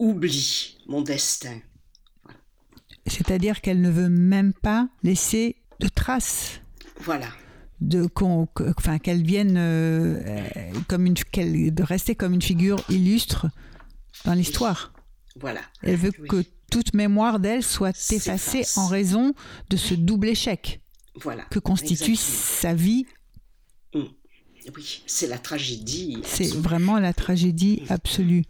[0.00, 1.60] oublie mon destin.
[3.06, 6.60] C'est-à-dire qu'elle ne veut même pas laisser de traces.
[6.98, 7.28] Voilà
[7.88, 8.08] de
[8.68, 9.54] enfin qu'elle vienne
[10.88, 13.46] comme une de rester comme une figure illustre
[14.24, 14.92] dans l'histoire.
[15.40, 15.60] Voilà.
[15.82, 19.34] Elle veut que toute mémoire d'elle soit effacée en raison
[19.70, 20.80] de ce double échec.
[21.20, 21.44] Voilà.
[21.44, 23.06] Que constitue sa vie.
[23.94, 24.00] Mm.
[24.76, 26.18] Oui, c'est la tragédie.
[26.24, 28.44] C'est vraiment la tragédie absolue.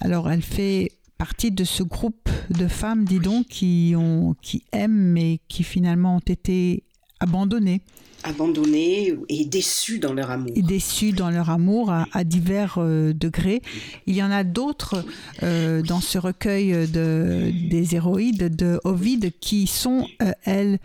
[0.00, 5.12] Alors elle fait partie de ce groupe de femmes, dis donc, qui, ont, qui aiment
[5.12, 6.84] mais qui finalement ont été
[7.20, 7.82] abandonnées
[8.22, 10.52] abandonnés et déçus dans leur amour.
[10.54, 13.62] Et déçus dans leur amour à, divers euh, degrés.
[14.06, 15.04] Il y en a d'autres
[15.42, 20.78] euh, dans ce recueil de, des héroïdes de Ovide qui sont, euh, elles,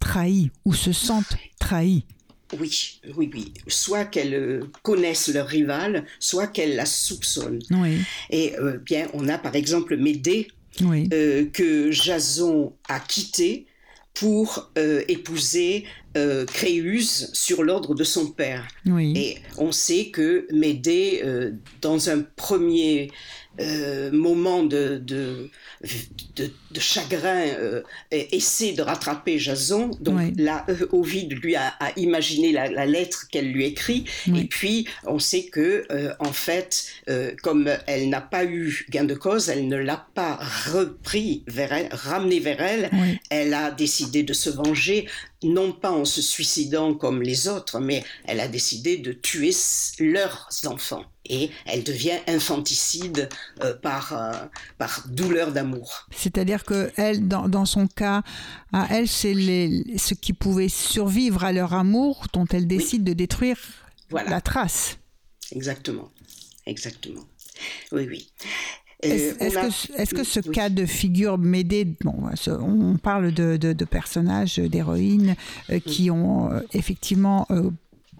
[0.00, 2.04] trahies ou se sentent trahies.
[2.60, 3.52] Oui, oui, oui.
[3.66, 7.62] Soit qu'elles connaissent leur rival, soit qu'elles la soupçonnent.
[7.70, 7.98] Oui.
[8.30, 10.48] Et bien, on a par exemple Médée,
[10.78, 13.66] que Jason a quitté
[14.14, 15.84] pour épouser
[16.16, 18.66] euh, Créus sur l'ordre de son père.
[18.86, 23.10] Et on sait que Médée, euh, dans un premier
[23.60, 25.48] euh, moment de, de,
[26.34, 26.50] de,
[26.80, 29.90] chagrin euh, essaie de rattraper Jason.
[30.00, 34.04] Donc là, Ovide lui a, imaginé la, lettre qu'elle lui écrit.
[34.34, 35.86] Et puis, on sait que,
[36.18, 36.86] en fait,
[37.42, 40.38] comme elle n'a pas eu gain de cause, elle ne l'a pas
[40.72, 42.90] repris vers elle, ramené vers elle.
[43.30, 45.06] Elle a décidé de se venger,
[45.44, 49.52] non pas en se suicidant comme les autres, mais elle a décidé de tuer
[50.00, 53.28] leurs enfants et elle devient infanticide
[53.62, 54.32] euh, par, euh,
[54.78, 56.06] par douleur d'amour.
[56.14, 58.22] C'est-à-dire que elle, dans, dans, son cas,
[58.72, 63.58] à elle, c'est ce qui pouvait survivre à leur amour dont elle décide de détruire
[64.10, 64.98] la trace.
[65.52, 66.10] Exactement,
[66.66, 67.24] exactement.
[67.92, 68.28] Oui, oui.
[69.04, 72.14] Euh, est-ce que, ce cas de figure Médée, bon,
[72.48, 75.36] on parle de, de, personnages, d'héroïnes
[75.84, 77.46] qui ont effectivement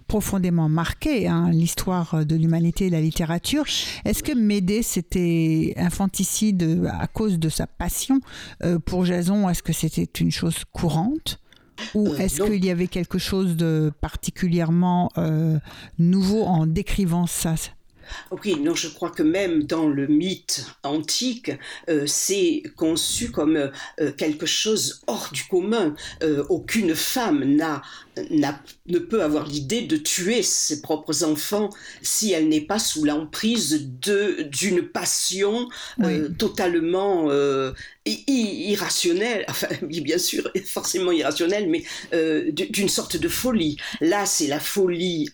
[0.07, 3.65] profondément marqué hein, l'histoire de l'humanité et de la littérature.
[4.05, 8.19] Est-ce que Médée, c'était infanticide à cause de sa passion
[8.63, 9.49] euh, pour Jason?
[9.49, 11.39] Est-ce que c'était une chose courante?
[11.93, 15.59] Ou euh, est-ce qu'il y avait quelque chose de particulièrement euh,
[15.99, 17.55] nouveau en décrivant ça?
[18.31, 21.51] Oui, non, je crois que même dans le mythe antique,
[21.89, 25.95] euh, c'est conçu comme euh, quelque chose hors du commun.
[26.23, 27.81] Euh, aucune femme n'a,
[28.17, 31.69] ne peut avoir l'idée de tuer ses propres enfants
[32.01, 35.67] si elle n'est pas sous l'emprise de, d'une passion
[36.37, 37.29] totalement
[38.05, 41.83] irrationnelle, enfin bien sûr forcément irrationnelle, mais
[42.51, 43.77] d'une sorte de folie.
[44.01, 45.29] Là, c'est la folie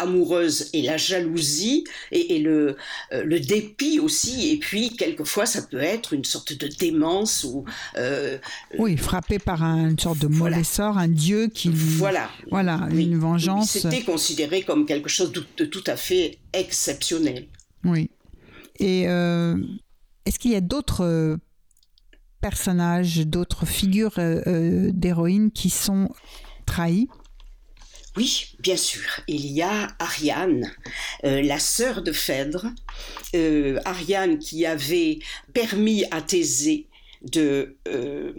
[0.00, 2.76] amoureuse et la jalousie et, le,
[3.12, 4.50] euh, le dépit aussi.
[4.50, 7.64] Et puis, quelquefois, ça peut être une sorte de démence ou.
[7.96, 8.38] Euh,
[8.78, 11.70] oui, frappé par une sorte de mauvais sort, un dieu qui.
[11.70, 12.30] Voilà.
[12.50, 13.70] Voilà, une vengeance.
[13.70, 17.46] C'était considéré comme quelque chose de, tout à fait exceptionnel.
[17.84, 18.10] Oui.
[18.80, 19.56] Et euh,
[20.24, 21.36] est-ce qu'il y a d'autres
[22.40, 26.08] personnages, d'autres figures d'héroïnes qui sont
[26.66, 27.08] trahies?
[28.18, 29.08] Oui, bien sûr.
[29.28, 30.68] Il y a Ariane,
[31.24, 32.66] euh, la sœur de Phèdre,
[33.36, 35.20] euh, Ariane qui avait
[35.54, 36.86] permis à Thésée
[37.22, 38.32] de, euh,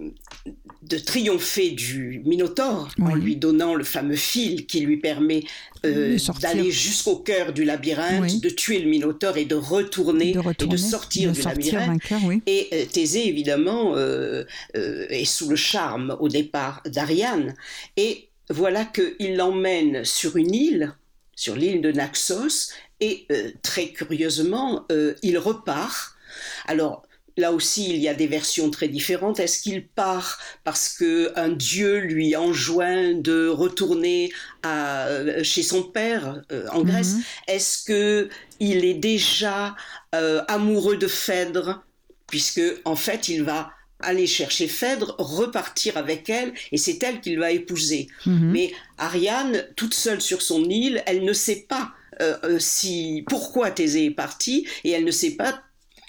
[0.83, 5.43] de triompher du Minotaure en lui donnant le fameux fil qui lui permet
[5.83, 11.31] d'aller jusqu'au cœur du labyrinthe, de tuer le Minotaure et de retourner, et de sortir
[11.31, 12.01] du labyrinthe.
[12.47, 13.95] Et Thésée, évidemment,
[14.73, 17.55] est sous le charme au départ d'Ariane.
[17.97, 20.95] Et voilà qu'il l'emmène sur une île,
[21.35, 26.15] sur l'île de Naxos, et euh, très curieusement, euh, il repart.
[26.67, 27.03] Alors,
[27.37, 29.39] Là aussi, il y a des versions très différentes.
[29.39, 35.83] Est-ce qu'il part parce que un dieu lui enjoint de retourner à, euh, chez son
[35.83, 36.41] père
[36.73, 37.13] en Grèce?
[37.13, 37.23] Mhm.
[37.47, 38.29] Est-ce que
[38.59, 39.77] il est déjà
[40.11, 41.85] amoureux de Phèdre?
[42.27, 43.71] Puisque en fait, il va
[44.01, 48.07] aller chercher Phèdre, repartir avec elle, et c'est elle qu'il va épouser.
[48.25, 48.51] Mhm.
[48.51, 51.91] Mais Ariane, toute seule sur son île, elle ne sait pas
[52.21, 55.61] euh, euh, si pourquoi Thésée est parti, et elle ne sait pas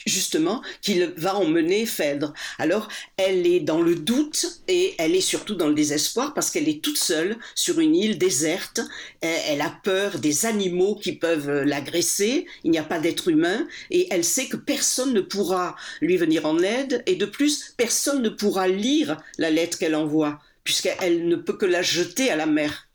[0.06, 2.32] justement qu'il va emmener Phèdre.
[2.58, 6.68] Alors elle est dans le doute et elle est surtout dans le désespoir parce qu'elle
[6.68, 8.80] est toute seule sur une île déserte.
[9.20, 12.46] Elle a peur des animaux qui peuvent l'agresser.
[12.64, 16.46] Il n'y a pas d'être humain et elle sait que personne ne pourra lui venir
[16.46, 21.36] en aide et de plus personne ne pourra lire la lettre qu'elle envoie puisqu'elle ne
[21.36, 22.88] peut que la jeter à la mer.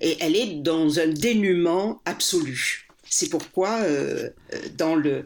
[0.00, 2.89] Et elle est dans un dénuement absolu.
[3.10, 3.80] C'est pourquoi
[4.78, 5.24] dans le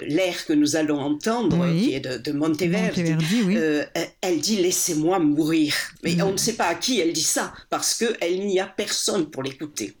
[0.00, 3.04] l'air que nous allons entendre, qui est de, Monteverdi,
[4.20, 5.74] elle dit laissez-moi mourir.
[6.02, 6.22] Mais mm.
[6.22, 9.42] on ne sait pas à qui elle dit ça parce qu'il n'y a personne pour
[9.42, 9.94] l'écouter.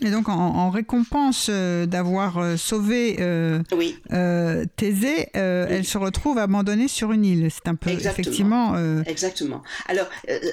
[0.00, 3.62] Et donc, en, récompense euh, d'avoir euh, sauvé euh,
[4.76, 7.48] Thésée, elle se retrouve abandonnée sur une île.
[7.50, 8.76] C'est un peu effectivement.
[9.06, 9.62] Exactement.
[9.88, 10.08] Alors,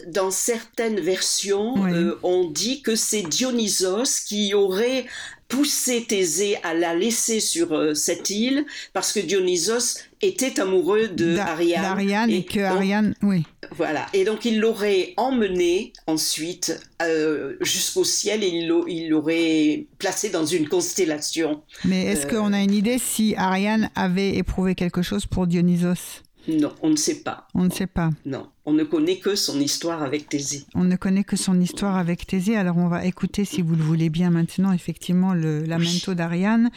[0.08, 1.76] dans certaines versions,
[2.24, 5.06] on dit que c'est Dionysos qui aurait
[5.48, 11.38] poussé Thésée à la laisser sur euh, cette île parce que Dionysos était amoureux de
[11.38, 12.30] Ariane.
[12.30, 13.44] et, que Ariane, oui.
[13.72, 14.08] Voilà.
[14.14, 18.48] Et donc il l'aurait emmené ensuite euh, jusqu'au ciel et
[18.88, 21.62] il l'aurait placé dans une constellation.
[21.84, 26.24] Mais est-ce qu'on a une idée si Ariane avait éprouvé quelque chose pour Dionysos?
[26.48, 27.48] Non, on ne sait pas.
[27.54, 28.12] On ne sait pas.
[28.26, 30.64] Non, on ne connaît que son histoire avec Thésée.
[30.76, 32.56] On ne connaît que son histoire avec Thésée.
[32.56, 36.70] Alors on va écouter, si vous le voulez bien maintenant, effectivement, le Lamento d'Ariane.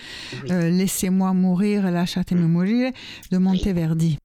[0.51, 2.93] Euh, Laissez-moi mourir, lasciatemi mourir,
[3.31, 4.19] de Monteverdi.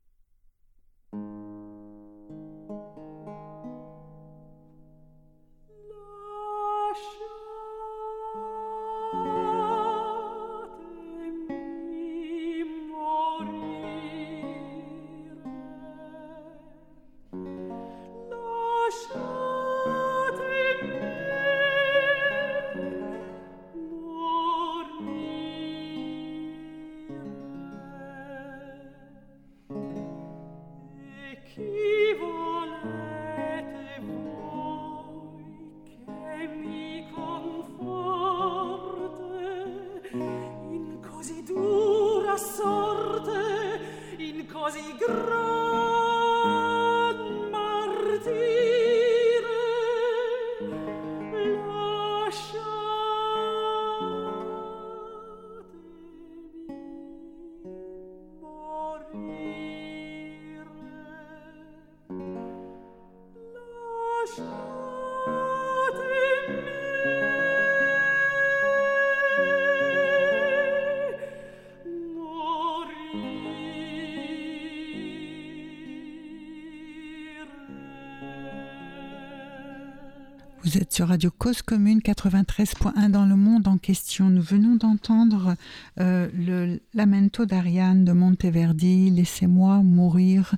[80.74, 84.32] Vous êtes sur Radio Cause Commune 93.1 dans le monde en question.
[84.32, 85.54] Nous venons d'entendre
[86.00, 90.56] euh, le Lamento d'Ariane de Monteverdi, Laissez-moi mourir.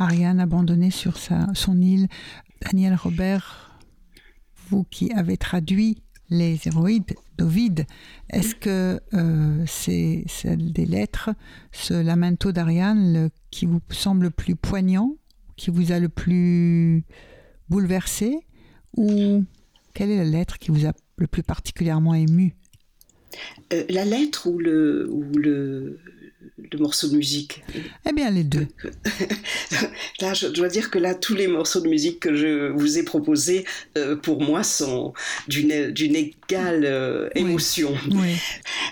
[0.00, 2.08] Ariane abandonnée sur sa, son île.
[2.60, 3.78] Daniel Robert,
[4.68, 7.86] vous qui avez traduit les héroïdes d'Ovide,
[8.30, 11.30] est-ce que euh, c'est celle des lettres,
[11.70, 15.14] ce Lamento d'Ariane, qui vous semble le plus poignant,
[15.54, 17.04] qui vous a le plus
[17.68, 18.44] bouleversé?
[18.96, 19.44] Ou
[19.94, 22.54] quelle est la lettre qui vous a le plus particulièrement ému?
[23.72, 25.98] Euh, La lettre ou le, ou le,
[26.70, 27.62] de morceaux de musique?
[28.08, 28.66] Eh bien, les deux.
[30.20, 33.02] là, je dois dire que là, tous les morceaux de musique que je vous ai
[33.02, 33.64] proposés,
[33.98, 35.12] euh, pour moi, sont
[35.48, 37.94] d'une égale euh, émotion.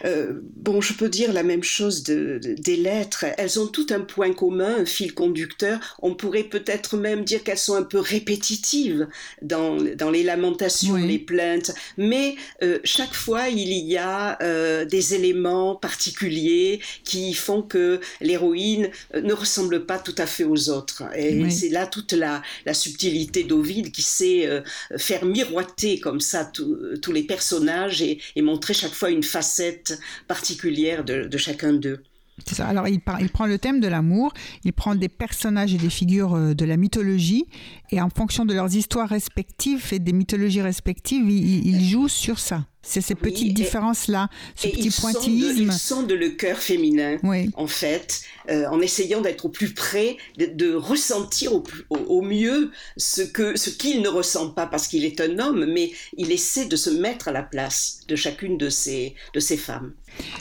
[0.04, 3.24] Euh, bon, je peux dire la même chose de, des lettres.
[3.38, 5.96] Elles ont tout un point commun, un fil conducteur.
[6.00, 9.08] On pourrait peut-être même dire qu'elles sont un peu répétitives
[9.42, 11.72] dans, dans les lamentations, les plaintes.
[11.96, 12.36] Mais
[12.84, 19.86] chaque fois, il y a des éléments particuliers qui font que l'héroïne euh, ne ressemble
[19.86, 21.02] pas tout à fait aux autres.
[21.16, 24.62] Et c'est là toute la, subtilité d'Ovide qui sait euh,
[24.96, 31.36] faire miroiter comme ça tous les personnages et, montrer chaque fois une facette particulière de,
[31.36, 32.02] chacun d'eux.
[32.46, 32.66] Ça.
[32.66, 34.32] Alors, il, il, prend le thème de l'amour,
[34.64, 37.44] il prend des personnages et des figures euh, de la mythologie,
[37.90, 42.38] et en fonction de leurs histoires respectives et des mythologies respectives, il, il joue sur
[42.38, 42.64] ça.
[42.82, 45.64] C'est ces petites différences-là, ce petit pointillisme.
[45.64, 47.18] ils sont de le cœur féminin,
[47.54, 51.52] en fait, euh, en essayant d'être au plus près, de, ressentir
[51.90, 55.92] au, mieux ce que ce qu'il ne ressent pas parce qu'il est un homme, mais
[56.16, 59.92] il essaie de se mettre à la place de chacune de ces, de ces femmes.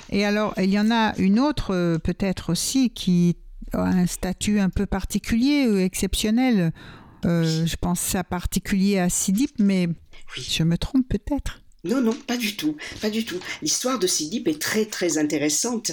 [0.10, 3.36] Et alors, il y en a une autre euh, peut-être aussi qui
[3.74, 6.72] a un statut un peu particulier ou exceptionnel.
[7.26, 9.90] Euh, je pense à particulier à Sidip, mais
[10.36, 11.62] je me trompe peut-être.
[11.84, 13.40] Non, non, pas du tout, pas du tout.
[13.62, 15.92] L'histoire de Sidip est très, très intéressante.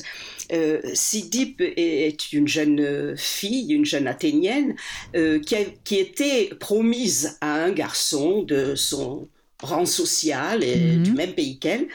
[0.52, 4.74] Euh, Sidip est une jeune fille, une jeune athénienne,
[5.14, 9.28] euh, qui, a, qui était promise à un garçon de son
[9.62, 11.02] rang social et mhm.
[11.02, 11.86] du même pays qu'elle,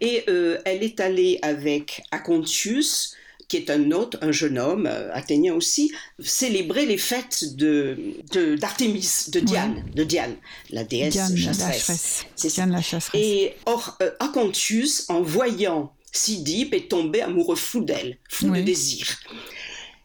[0.00, 3.16] et euh, elle est allée avec Acontius
[3.50, 5.90] qui est un autre, un jeune homme, euh, athénien aussi,
[6.20, 7.98] célébrait les fêtes de
[8.56, 10.36] d'Artémis, de, Diane, de Diane,
[10.70, 12.24] la déesse Diane chasseresse.
[12.44, 13.20] la Diane la chasseresse.
[13.20, 18.60] Et or, euh, Acontius, en voyant Sidipe, est tombé amoureux fou d'elle, fou Oui.
[18.60, 19.18] de désir.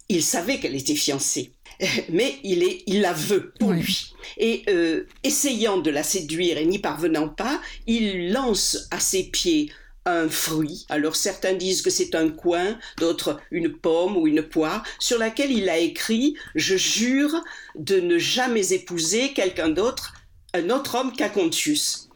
[0.09, 1.51] Il savait qu'elle était fiancée,
[2.09, 3.77] mais il, est, il la veut pour Oui.
[3.81, 4.13] lui.
[4.37, 9.71] Et euh, essayant de la séduire et n'y parvenant pas, il lance à ses pieds
[10.05, 10.85] un fruit.
[10.89, 15.51] Alors certains disent que c'est un coin, d'autres une pomme ou une poire, sur laquelle
[15.51, 17.33] il a écrit «Je jure
[17.75, 20.13] de ne jamais épouser quelqu'un d'autre,
[20.53, 22.09] un autre homme qu'Acontius».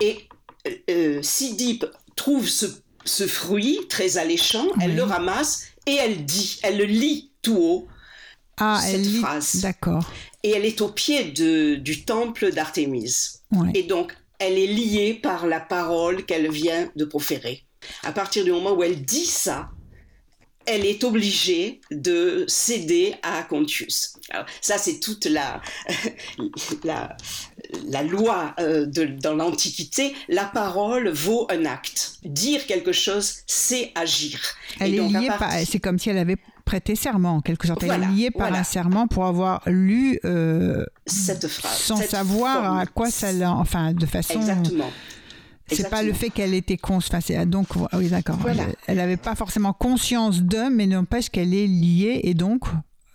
[0.00, 0.28] Et
[0.66, 1.84] euh, euh, Sidipe
[2.16, 2.66] trouve ce,
[3.04, 7.88] ce fruit très alléchant, elle le ramasse et elle dit, elle le lit tout haut,
[8.58, 9.60] ah, cette elle phrase.
[9.60, 10.10] D'accord.
[10.46, 13.40] et elle est au pied de, du temple d'Artémis.
[13.50, 13.72] Ouais.
[13.74, 17.64] Et donc, elle est liée par la parole qu'elle vient de proférer.
[18.02, 19.70] À partir du moment où elle dit ça,
[20.68, 24.14] elle est obligée de céder à Contius.
[24.30, 25.62] Alors, ça, c'est toute la,
[26.84, 27.16] la,
[27.88, 30.12] la loi euh, de, dans l'Antiquité.
[30.28, 32.14] La parole vaut un acte.
[32.24, 34.40] Dire quelque chose, c'est agir.
[34.80, 35.52] Elle Et est donc, liée partir- par.
[35.64, 37.82] C'est comme si elle avait prêté serment, en quelque sorte.
[37.82, 38.60] Elle Voilà, est liée par voilà.
[38.60, 41.78] un serment pour avoir lu euh, cette phrase.
[41.78, 42.78] sans cette savoir forme.
[42.78, 43.52] à quoi ça l'a.
[43.52, 44.34] Enfin, de façon.
[44.34, 44.90] Exactement.
[45.68, 46.96] C'est pas le fait qu'elle était con.
[46.98, 48.36] Enfin, c'est- donc, ah oui, d'accord.
[48.36, 48.64] Voilà.
[48.86, 52.64] Elle n'avait pas forcément conscience d'eux, mais n'empêche qu'elle est liée et donc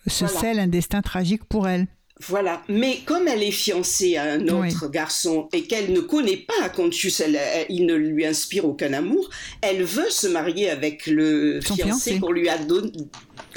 [0.05, 0.33] Voilà.
[0.39, 1.87] scelle un destin tragique pour elle.
[2.27, 6.69] Voilà, mais comme elle est fiancée à un autre garçon et qu'elle ne connaît pas
[6.69, 9.29] Contius, elle, elle- il ne lui inspire aucun amour,
[9.61, 12.19] elle veut se marier avec le Son fiancé fiancé.
[12.19, 12.91] qu'on lui a donné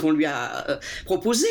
[0.01, 1.47] qu'on lui a euh, proposé.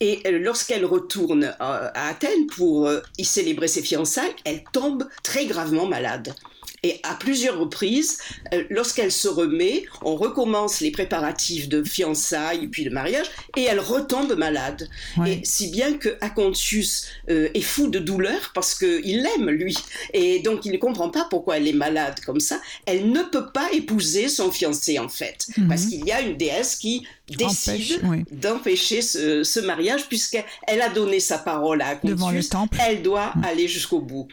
[0.00, 5.08] Et euh, lorsqu'elle retourne euh, à Athènes pour euh, y célébrer ses fiançailles, elle tombe
[5.24, 6.34] très gravement malade.
[6.82, 8.18] Et à plusieurs reprises,
[8.52, 13.26] euh, lorsqu'elle se remet, on recommence les préparatifs de fiançailles puis de mariage,
[13.56, 14.88] et elle retombe malade.
[15.16, 15.32] Ouais.
[15.32, 19.76] Et si bien que Acontius euh, est fou de douleur parce qu'il l'aime, lui.
[20.12, 22.60] Et donc il ne comprend pas pourquoi elle est malade comme ça.
[22.86, 25.46] Elle ne peut pas épouser son fiancé, en fait.
[25.56, 25.68] Mhm.
[25.68, 27.06] Parce qu'il y a une déesse qui
[27.36, 28.24] décide oui.
[28.30, 31.96] d'empêcher ce, ce mariage puisqu'elle a donné sa parole à.
[32.02, 32.78] Devant le temple.
[32.86, 34.28] Elle doit aller jusqu'au bout.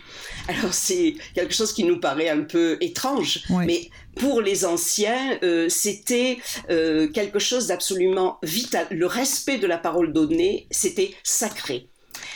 [0.48, 3.66] Alors c'est quelque chose qui nous paraît un peu étrange, Oui.
[3.66, 6.38] mais pour les anciens, euh, c'était
[6.70, 8.88] euh, quelque chose d'absolument vital.
[8.92, 11.90] Le respect de la parole donnée, c'était sacré.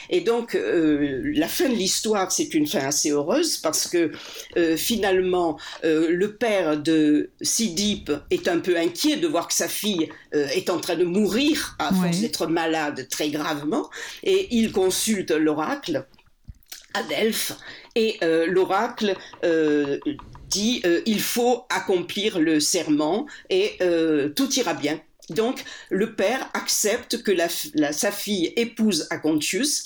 [0.10, 4.12] Et donc, euh, la fin de l'histoire, c'est une fin assez heureuse parce que
[4.58, 9.68] euh, finalement, euh, le père de Sidipe est un peu inquiet de voir que sa
[9.68, 12.22] fille est en train de mourir à force Oui.
[12.22, 13.90] d'être malade très gravement,
[14.24, 16.06] et il consulte l'oracle
[16.94, 17.54] à Delphes,
[17.96, 19.16] et l'oracle
[20.50, 23.78] dit il faut accomplir le serment et
[24.36, 25.00] tout ira bien.
[25.30, 27.32] Donc le père accepte que
[27.92, 29.86] sa fille épouse Acontius.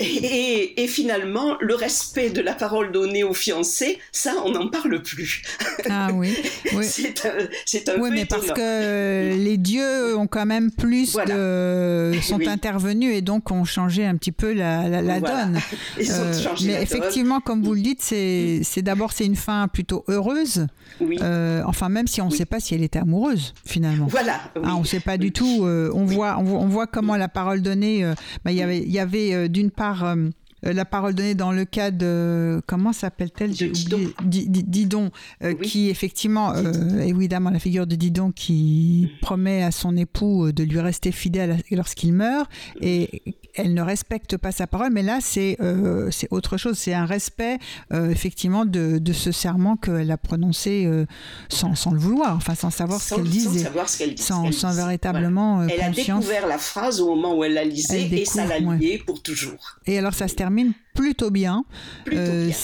[0.00, 5.42] Et, finalement, le respect de la parole donnée aux fiancés, ça, on n'en parle plus.
[5.88, 6.34] Ah oui.
[6.74, 6.84] oui.
[6.88, 7.32] C'est un,
[7.66, 11.34] c'est un Oui, peu mais parce que les dieux ont quand même plus Voilà.
[11.34, 12.48] de sont Oui.
[12.48, 15.44] intervenus et donc ont changé un petit peu la, la, la Voilà.
[15.44, 15.60] donne.
[16.00, 16.82] Ils ont Euh, changé mais la donne.
[16.84, 20.66] effectivement, comme vous le dites, c'est c'est d'abord c'est une fin plutôt heureuse.
[21.00, 21.18] Oui.
[21.22, 24.06] Euh, enfin, même si on ne sait pas si elle était amoureuse finalement.
[24.06, 24.40] Voilà.
[24.64, 25.64] Ah, on ne sait pas du tout.
[25.64, 28.04] euh, on, voit, on, voit, on voit comment la parole donnée.
[28.04, 30.30] euh, bah, Il y avait, y avait euh, d'une part euh, euh,
[30.62, 32.60] la parole donnée dans le cas de.
[32.66, 33.96] Comment s'appelle-t-elle J'ai Didon.
[33.96, 34.14] oublié.
[34.24, 35.10] Di- Di- Didon,
[35.42, 35.66] euh, Oui.
[35.66, 40.62] qui effectivement, euh, évidemment, la figure de Didon qui promet à son époux euh, de
[40.64, 42.50] lui rester fidèle lorsqu'il meurt.
[42.80, 43.22] Et
[43.54, 46.78] elle ne respecte pas sa parole, mais là, c'est euh, c'est autre chose.
[46.78, 47.58] C'est un respect,
[47.92, 51.06] euh, effectivement, de, de ce serment qu'elle a prononcé euh,
[51.48, 53.68] sans, sans le vouloir, enfin, sans savoir sans, ce qu'elle disait
[54.14, 54.22] dit.
[54.22, 56.20] sans, sans véritablement euh, Elle a conscience.
[56.24, 58.78] découvert la phrase au moment où elle la lisait Elle et ça l'a découvre, ouais.
[58.78, 59.78] liée pour toujours.
[59.86, 60.49] Et alors ça se termine
[60.94, 61.64] plutôt bien.
[62.04, 62.54] Plutôt Euh, bien.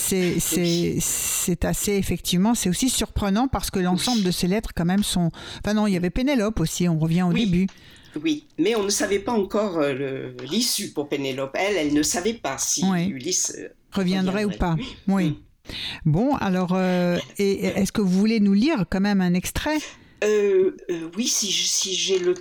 [1.00, 5.30] c'est assez effectivement, c'est aussi surprenant parce que l'ensemble de ces lettres quand même sont.
[5.64, 6.88] Enfin non, il y avait Pénélope aussi.
[6.88, 7.44] On revient au Oui.
[7.46, 7.66] début.
[8.22, 11.54] Oui, mais on ne savait pas encore euh, l'issue pour Pénélope.
[11.54, 13.06] Elle, elle ne savait pas si Oui.
[13.08, 14.76] Ulysse euh, Reviendrait ou pas.
[15.06, 15.38] Oui.
[16.04, 19.78] Bon, alors, euh, est-ce que vous voulez nous lire quand même un extrait?
[20.24, 20.70] Euh,
[21.16, 22.34] oui, si, si j'ai le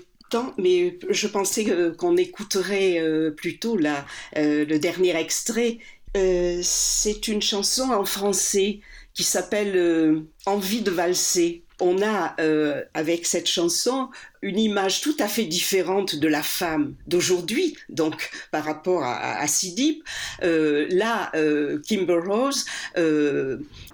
[0.57, 4.05] mais je pensais euh, qu'on écouterait euh, plutôt la,
[4.37, 5.79] euh, le dernier extrait.
[6.61, 8.79] C'est une chanson en français
[9.13, 11.63] qui s'appelle Envie de valser.
[11.81, 12.37] on a
[12.93, 14.07] avec cette chanson
[14.41, 19.47] une image tout à fait différente de la femme d'aujourd'hui, donc par rapport à, à,
[19.47, 20.05] Sidip.
[20.41, 22.63] Là, euh, Kimber Rose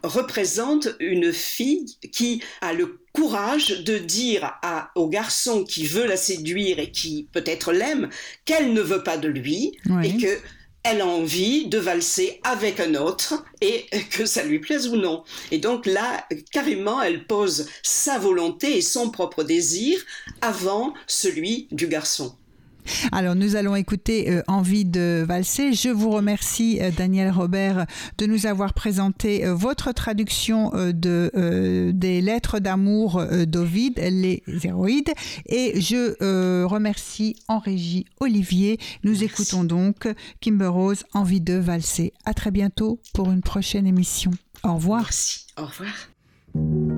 [0.03, 6.17] représente une fille qui a le courage de dire à, au garçon qui veut la
[6.17, 8.09] séduire et qui peut-être l'aime
[8.45, 10.07] qu'elle ne veut pas de lui Oui.
[10.07, 10.39] et que
[10.83, 15.23] elle a envie de valser avec un autre et que ça lui plaise ou non.
[15.51, 20.03] Et donc là, carrément, elle pose sa volonté et son propre désir
[20.41, 22.35] avant celui du garçon.
[23.11, 25.73] Alors, nous allons écouter euh, Envie de valser.
[25.73, 27.85] Je vous remercie, euh, Daniel Robert,
[28.17, 35.11] de nous avoir présenté euh, votre traduction de, des lettres d'amour d'Ovide, les héroïdes.
[35.47, 38.79] Et je remercie en régie Olivier.
[39.03, 39.25] Nous Merci.
[39.25, 40.07] écoutons donc
[40.39, 42.13] Kimber Rose, Envie de valser.
[42.25, 44.31] À très bientôt pour une prochaine émission.
[44.63, 45.01] Au revoir.
[45.01, 45.45] Merci.
[45.57, 46.90] Au revoir.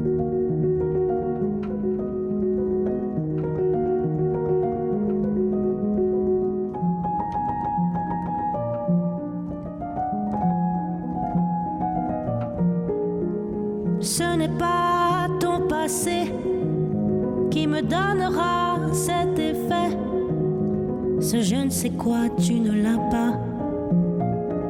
[14.58, 16.34] Pas ton passé
[17.52, 19.98] qui me donnera cet effet.
[21.20, 23.40] Ce je ne sais quoi, tu ne l'as pas.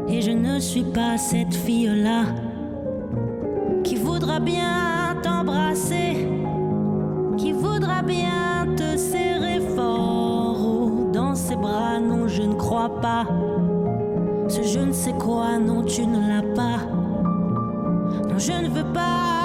[0.07, 2.25] Et je ne suis pas cette fille-là
[3.83, 6.27] qui voudra bien t'embrasser,
[7.37, 11.99] qui voudra bien te serrer fort dans ses bras.
[11.99, 13.25] Non, je ne crois pas.
[14.47, 16.79] Ce je ne sais quoi, non, tu ne l'as pas.
[18.29, 19.42] Non, je ne veux pas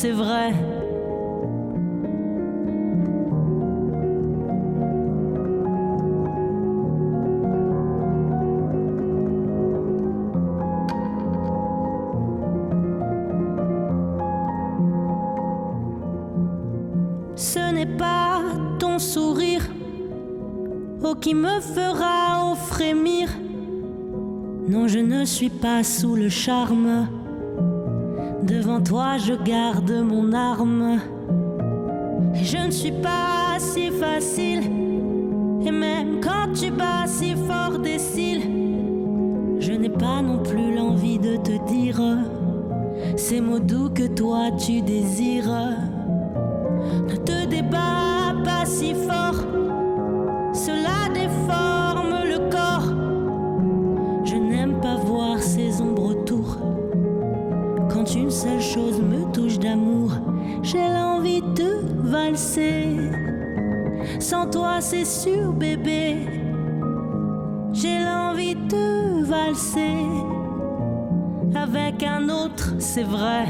[0.00, 0.52] c'est vrai.
[17.34, 18.42] Ce n'est pas
[18.78, 19.62] ton sourire
[21.02, 23.28] oh, qui me fera frémir.
[24.68, 27.17] Non, je ne suis pas sous le charme.
[28.78, 31.00] Devant toi, je garde mon arme.
[32.34, 34.70] Je ne suis pas si facile.
[35.66, 38.42] Et même quand tu bats si fort des cils,
[39.58, 42.00] je n'ai pas non plus l'envie de te dire
[43.16, 45.76] ces mots doux que toi tu désires.
[47.08, 49.44] Ne te débat pas si fort,
[64.20, 66.16] Sans toi, c'est sûr, bébé.
[67.72, 70.06] J'ai l'envie de valser.
[71.54, 73.46] Avec un autre, c'est vrai.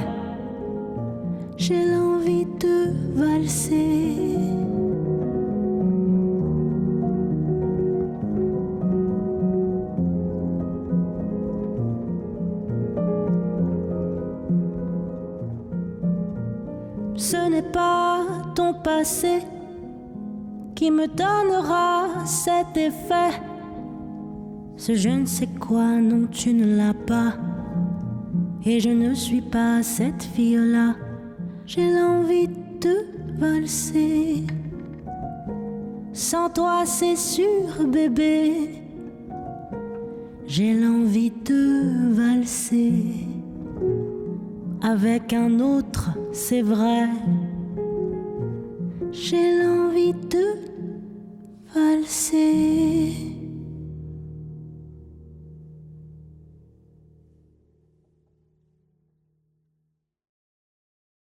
[1.56, 4.67] J'ai l'envie de valser.
[20.74, 23.40] Qui me donnera cet effet.
[24.76, 27.34] Ce je ne sais quoi, non, tu ne l'as pas.
[28.64, 30.94] Et je ne suis pas cette fille-là.
[31.66, 32.48] J'ai l'envie
[32.80, 33.06] de
[33.38, 34.44] valser.
[36.12, 38.82] Sans toi, c'est sûr, bébé.
[40.46, 43.26] J'ai l'envie de valser.
[44.82, 47.08] Avec un autre, c'est vrai.
[49.20, 50.54] J'ai l'envie de
[51.74, 53.37] valser.